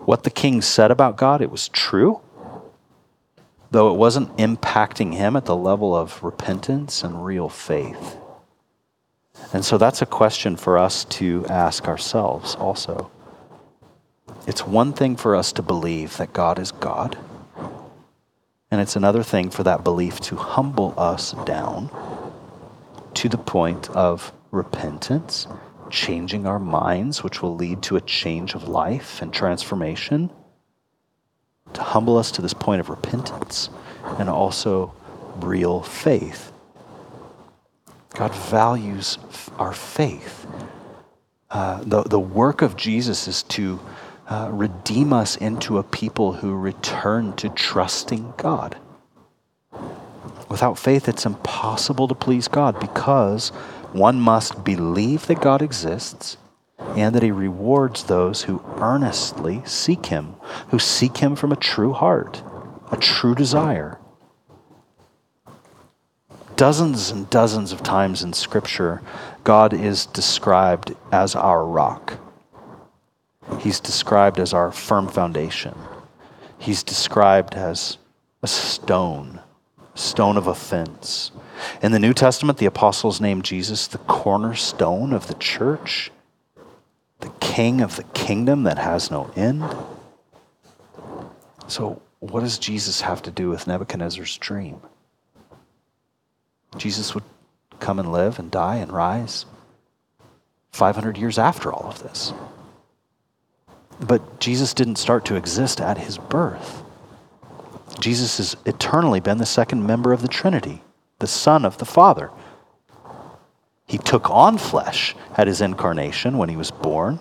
What 0.01 0.25
the 0.25 0.31
king 0.31 0.61
said 0.61 0.91
about 0.91 1.17
God, 1.17 1.41
it 1.41 1.51
was 1.51 1.69
true, 1.69 2.21
though 3.75 3.91
it 3.91 3.99
wasn't 3.99 4.37
impacting 4.37 5.15
him 5.15 5.35
at 5.35 5.47
the 5.47 5.57
level 5.57 5.97
of 5.97 6.23
repentance 6.23 7.03
and 7.03 7.27
real 7.27 7.49
faith. 7.49 8.17
And 9.53 9.65
so 9.65 9.79
that's 9.79 10.01
a 10.01 10.07
question 10.07 10.55
for 10.55 10.79
us 10.79 11.05
to 11.19 11.45
ask 11.49 11.89
ourselves 11.89 12.55
also. 12.55 13.11
It's 14.47 14.65
one 14.65 14.93
thing 14.93 15.17
for 15.17 15.35
us 15.35 15.51
to 15.55 15.63
believe 15.63 16.19
that 16.19 16.33
God 16.33 16.61
is 16.61 16.71
God, 16.71 17.19
and 18.71 18.81
it's 18.81 18.95
another 18.95 19.25
thing 19.25 19.51
for 19.51 19.65
that 19.65 19.83
belief 19.83 20.21
to 20.21 20.37
humble 20.37 20.95
us 20.97 21.33
down 21.45 21.91
to 23.15 23.29
the 23.29 23.39
point 23.39 23.91
of 23.91 24.33
repentance, 24.53 25.49
changing 25.91 26.47
our 26.47 26.61
minds, 26.61 27.25
which 27.25 27.43
will 27.43 27.57
lead 27.57 27.83
to 27.83 27.97
a 27.97 28.01
change 28.01 28.55
of 28.55 28.69
life 28.69 29.21
and 29.21 29.33
transformation 29.33 30.31
to 31.75 31.83
humble 31.83 32.17
us 32.17 32.31
to 32.33 32.43
this 32.43 32.55
point 32.55 32.81
of 32.81 32.89
repentance 32.89 33.71
and 34.19 34.29
also 34.29 34.95
real 35.37 35.83
faith. 35.83 36.53
God 38.15 38.35
values 38.35 39.19
our 39.59 39.73
faith. 39.73 40.47
Uh, 41.51 41.83
the, 41.85 42.03
the 42.03 42.21
work 42.21 42.63
of 42.63 42.77
Jesus 42.77 43.29
is 43.29 43.43
to 43.45 43.81
uh, 44.29 44.49
redeem 44.51 45.13
us 45.13 45.37
into 45.37 45.79
a 45.79 45.83
people 45.83 46.33
who 46.35 46.55
return 46.55 47.35
to 47.37 47.49
trusting 47.49 48.35
God. 48.37 48.77
Without 50.49 50.79
faith, 50.79 51.09
it's 51.09 51.27
impossible 51.27 52.09
to 52.09 52.15
please 52.15 52.49
God 52.49 52.79
because 52.79 53.51
one 53.93 54.21
must 54.21 54.65
believe 54.65 55.27
that 55.27 55.41
God 55.41 55.63
exists 55.63 56.37
and 56.97 57.15
that 57.15 57.23
he 57.23 57.31
rewards 57.31 58.05
those 58.05 58.43
who 58.43 58.63
earnestly 58.79 59.63
seek 59.65 60.07
him, 60.07 60.35
who 60.69 60.79
seek 60.79 61.19
him 61.19 61.35
from 61.35 61.53
a 61.53 61.57
true 61.57 61.93
heart, 61.93 62.43
a 62.93 62.97
true 62.97 63.35
desire. 63.35 63.99
Dozens 66.57 67.11
and 67.11 67.29
dozens 67.31 67.73
of 67.73 67.83
times 67.83 68.23
in 68.23 68.33
Scripture, 68.33 69.03
God 69.43 69.75
is 69.75 70.07
described 70.07 70.95
as 71.11 71.35
our 71.35 71.67
rock. 71.67 72.19
He's 73.59 73.81
described 73.81 74.39
as 74.39 74.55
our 74.55 74.71
firm 74.71 75.09
foundation. 75.09 75.75
He's 76.59 76.83
described 76.83 77.55
as 77.55 77.99
a 78.43 78.47
stone, 78.47 79.41
stone 79.95 80.37
of 80.37 80.47
offense. 80.47 81.33
In 81.83 81.93
the 81.93 81.99
New 81.99 82.15
Testament, 82.15 82.59
the 82.59 82.67
apostles 82.67 83.21
named 83.21 83.45
Jesus 83.45 83.87
the 83.87 83.99
cornerstone 83.99 85.13
of 85.13 85.27
the 85.27 85.35
church 85.35 86.11
the 87.25 87.31
king 87.41 87.81
of 87.81 87.97
the 87.97 88.03
kingdom 88.03 88.65
that 88.65 88.77
has 88.77 89.11
no 89.11 89.31
end. 89.35 89.65
So, 91.69 92.03
what 92.21 92.41
does 92.41 92.59
Jesus 92.59 93.01
have 93.01 93.23
to 93.23 93.31
do 93.31 93.49
with 93.49 93.67
Nebuchadnezzar's 93.67 94.37
dream? 94.37 94.79
Jesus 96.77 97.15
would 97.15 97.25
come 97.81 97.99
and 97.99 98.13
live 98.13 98.39
and 98.39 98.51
die 98.51 98.77
and 98.77 98.93
rise 98.93 99.47
500 100.73 101.17
years 101.17 101.39
after 101.39 101.73
all 101.73 101.89
of 101.89 102.03
this. 102.03 102.35
But 104.01 104.39
Jesus 104.39 104.75
didn't 104.75 104.97
start 104.97 105.25
to 105.27 105.37
exist 105.37 105.81
at 105.81 105.97
his 105.97 106.19
birth. 106.19 106.83
Jesus 108.01 108.37
has 108.37 108.57
eternally 108.67 109.21
been 109.21 109.39
the 109.39 109.47
second 109.47 109.87
member 109.87 110.13
of 110.13 110.21
the 110.21 110.29
Trinity, 110.29 110.83
the 111.21 111.27
Son 111.27 111.65
of 111.65 111.79
the 111.79 111.87
Father. 111.87 112.31
He 113.87 113.99
took 113.99 114.31
on 114.31 114.59
flesh 114.59 115.15
at 115.37 115.47
his 115.47 115.61
incarnation 115.61 116.39
when 116.39 116.49
he 116.49 116.57
was 116.57 116.71
born, 116.71 117.21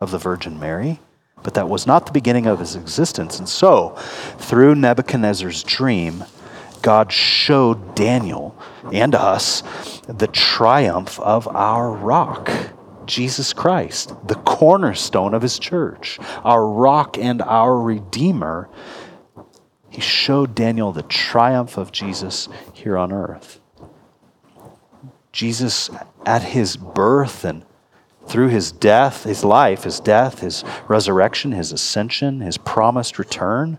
of 0.00 0.10
the 0.10 0.18
Virgin 0.18 0.60
Mary, 0.60 1.00
but 1.42 1.54
that 1.54 1.68
was 1.68 1.86
not 1.86 2.06
the 2.06 2.12
beginning 2.12 2.46
of 2.46 2.58
his 2.58 2.76
existence. 2.76 3.38
And 3.38 3.48
so, 3.48 3.96
through 4.38 4.74
Nebuchadnezzar's 4.76 5.62
dream, 5.62 6.24
God 6.82 7.10
showed 7.10 7.94
Daniel 7.94 8.56
and 8.92 9.14
us 9.14 9.62
the 10.06 10.26
triumph 10.26 11.18
of 11.20 11.48
our 11.48 11.90
rock, 11.90 12.50
Jesus 13.06 13.52
Christ, 13.52 14.14
the 14.26 14.34
cornerstone 14.36 15.34
of 15.34 15.42
his 15.42 15.58
church, 15.58 16.18
our 16.44 16.66
rock 16.66 17.18
and 17.18 17.40
our 17.42 17.78
redeemer. 17.78 18.68
He 19.90 20.00
showed 20.00 20.54
Daniel 20.54 20.92
the 20.92 21.02
triumph 21.02 21.78
of 21.78 21.92
Jesus 21.92 22.48
here 22.72 22.96
on 22.98 23.12
earth. 23.12 23.60
Jesus, 25.34 25.90
at 26.24 26.42
his 26.42 26.76
birth 26.76 27.44
and 27.44 27.64
through 28.26 28.48
his 28.48 28.70
death, 28.70 29.24
his 29.24 29.44
life, 29.44 29.82
his 29.82 29.98
death, 29.98 30.38
his 30.38 30.64
resurrection, 30.88 31.52
his 31.52 31.72
ascension, 31.72 32.40
his 32.40 32.56
promised 32.56 33.18
return, 33.18 33.78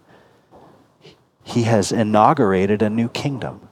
he 1.44 1.64
has 1.64 1.92
inaugurated 1.92 2.82
a 2.82 2.90
new 2.90 3.08
kingdom 3.08 3.70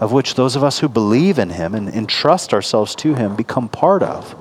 of 0.00 0.12
which 0.12 0.34
those 0.34 0.56
of 0.56 0.64
us 0.64 0.78
who 0.78 0.88
believe 0.88 1.38
in 1.38 1.50
him 1.50 1.74
and 1.74 1.88
entrust 1.88 2.54
ourselves 2.54 2.94
to 2.94 3.14
him 3.14 3.36
become 3.36 3.68
part 3.68 4.02
of. 4.02 4.34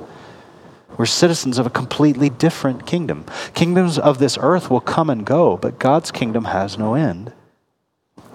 We're 0.98 1.06
citizens 1.06 1.58
of 1.58 1.66
a 1.66 1.72
completely 1.72 2.30
different 2.30 2.86
kingdom. 2.86 3.26
Kingdoms 3.54 3.98
of 3.98 4.20
this 4.20 4.38
earth 4.40 4.70
will 4.70 4.82
come 4.82 5.10
and 5.10 5.26
go, 5.26 5.58
but 5.58 5.80
God's 5.80 6.12
kingdom 6.12 6.46
has 6.46 6.78
no 6.78 6.94
end. 6.94 7.34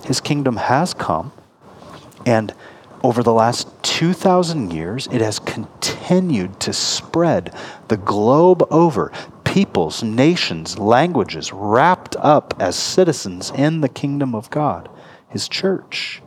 His 0.05 0.21
kingdom 0.21 0.57
has 0.57 0.95
come, 0.95 1.33
and 2.25 2.53
over 3.07 3.23
the 3.23 3.33
last 3.33 3.69
2,000 3.85 4.73
years, 4.73 5.07
it 5.13 5.21
has 5.21 5.39
continued 5.39 6.59
to 6.59 6.73
spread 6.73 7.55
the 7.87 7.97
globe 7.97 8.67
over. 8.69 9.13
Peoples, 9.45 10.03
nations, 10.03 10.77
languages 10.77 11.53
wrapped 11.53 12.17
up 12.17 12.53
as 12.59 12.75
citizens 12.75 13.53
in 13.55 13.81
the 13.81 13.89
kingdom 13.89 14.35
of 14.35 14.51
God, 14.51 14.89
His 15.29 15.49
church. 15.49 16.21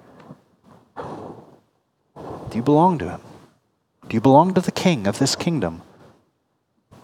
Do 0.95 2.55
you 2.55 2.63
belong 2.63 2.97
to 2.99 3.09
Him? 3.09 3.21
Do 4.07 4.15
you 4.15 4.21
belong 4.21 4.53
to 4.53 4.61
the 4.61 4.71
King 4.71 5.05
of 5.05 5.19
this 5.19 5.35
kingdom? 5.35 5.81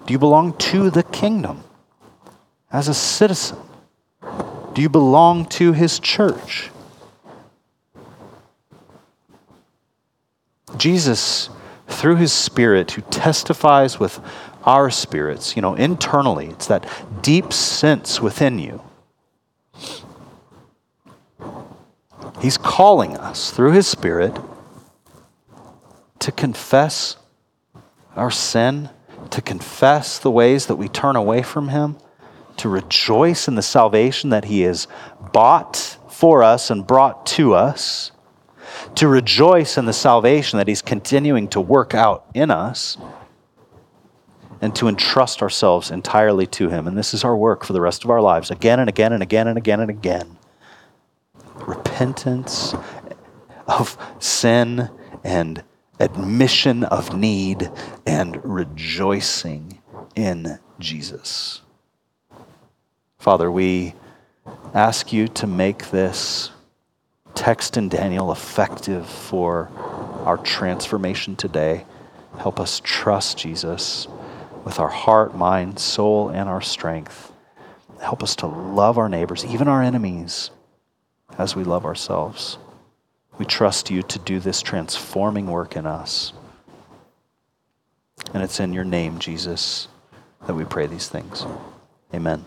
Do 0.05 0.13
you 0.13 0.19
belong 0.19 0.53
to 0.71 0.89
the 0.89 1.03
kingdom 1.03 1.65
as 2.71 2.87
a 2.87 2.93
citizen? 2.93 3.57
Do 4.73 4.81
you 4.81 4.87
belong 4.87 5.47
to 5.47 5.73
His 5.73 5.99
church? 5.99 6.71
Jesus, 10.77 11.49
through 11.87 12.15
his 12.17 12.33
Spirit, 12.33 12.91
who 12.91 13.01
testifies 13.03 13.99
with 13.99 14.19
our 14.63 14.89
spirits, 14.89 15.55
you 15.55 15.61
know, 15.61 15.75
internally, 15.75 16.47
it's 16.47 16.67
that 16.67 16.87
deep 17.21 17.53
sense 17.53 18.19
within 18.19 18.59
you. 18.59 18.81
He's 22.41 22.57
calling 22.57 23.17
us 23.17 23.51
through 23.51 23.71
his 23.71 23.87
Spirit 23.87 24.35
to 26.19 26.31
confess 26.31 27.17
our 28.15 28.31
sin, 28.31 28.89
to 29.29 29.41
confess 29.41 30.19
the 30.19 30.31
ways 30.31 30.65
that 30.67 30.75
we 30.75 30.87
turn 30.87 31.15
away 31.15 31.43
from 31.43 31.69
him, 31.69 31.97
to 32.57 32.69
rejoice 32.69 33.47
in 33.47 33.55
the 33.55 33.61
salvation 33.61 34.29
that 34.29 34.45
he 34.45 34.61
has 34.61 34.87
bought 35.33 35.97
for 36.09 36.43
us 36.43 36.69
and 36.69 36.87
brought 36.87 37.25
to 37.25 37.53
us 37.53 38.11
to 38.95 39.07
rejoice 39.07 39.77
in 39.77 39.85
the 39.85 39.93
salvation 39.93 40.57
that 40.57 40.67
He's 40.67 40.81
continuing 40.81 41.47
to 41.49 41.61
work 41.61 41.93
out 41.93 42.25
in 42.33 42.51
us, 42.51 42.97
and 44.61 44.75
to 44.75 44.87
entrust 44.87 45.41
ourselves 45.41 45.91
entirely 45.91 46.47
to 46.47 46.69
Him. 46.69 46.87
And 46.87 46.97
this 46.97 47.13
is 47.13 47.23
our 47.23 47.35
work 47.35 47.65
for 47.65 47.73
the 47.73 47.81
rest 47.81 48.03
of 48.03 48.09
our 48.09 48.21
lives, 48.21 48.49
again 48.49 48.79
and 48.79 48.89
again 48.89 49.13
and 49.13 49.21
again 49.21 49.47
and 49.47 49.57
again 49.57 49.79
and 49.79 49.89
again. 49.89 50.37
Repentance 51.67 52.73
of 53.67 53.97
sin 54.19 54.89
and 55.23 55.63
admission 55.99 56.83
of 56.83 57.15
need 57.15 57.69
and 58.05 58.43
rejoicing 58.43 59.81
in 60.15 60.59
Jesus. 60.79 61.61
Father, 63.17 63.51
we 63.51 63.95
ask 64.73 65.11
you 65.11 65.27
to 65.29 65.47
make 65.47 65.89
this 65.91 66.51
text 67.35 67.77
in 67.77 67.89
Daniel 67.89 68.31
effective 68.31 69.07
for 69.07 69.69
our 70.25 70.37
transformation 70.37 71.35
today. 71.35 71.85
Help 72.39 72.59
us 72.59 72.81
trust 72.83 73.37
Jesus 73.37 74.07
with 74.63 74.79
our 74.79 74.89
heart, 74.89 75.35
mind, 75.35 75.77
soul, 75.77 76.29
and 76.29 76.49
our 76.49 76.61
strength. 76.61 77.31
Help 78.01 78.23
us 78.23 78.35
to 78.37 78.47
love 78.47 78.97
our 78.97 79.09
neighbors, 79.09 79.45
even 79.45 79.67
our 79.67 79.81
enemies, 79.81 80.49
as 81.37 81.55
we 81.55 81.63
love 81.63 81.85
ourselves. 81.85 82.57
We 83.37 83.45
trust 83.45 83.89
you 83.89 84.01
to 84.03 84.19
do 84.19 84.39
this 84.39 84.61
transforming 84.61 85.47
work 85.47 85.75
in 85.75 85.85
us. 85.85 86.33
And 88.33 88.41
it's 88.41 88.59
in 88.59 88.73
your 88.73 88.85
name, 88.85 89.19
Jesus, 89.19 89.87
that 90.47 90.55
we 90.55 90.65
pray 90.65 90.87
these 90.87 91.07
things. 91.07 91.45
Amen. 92.13 92.45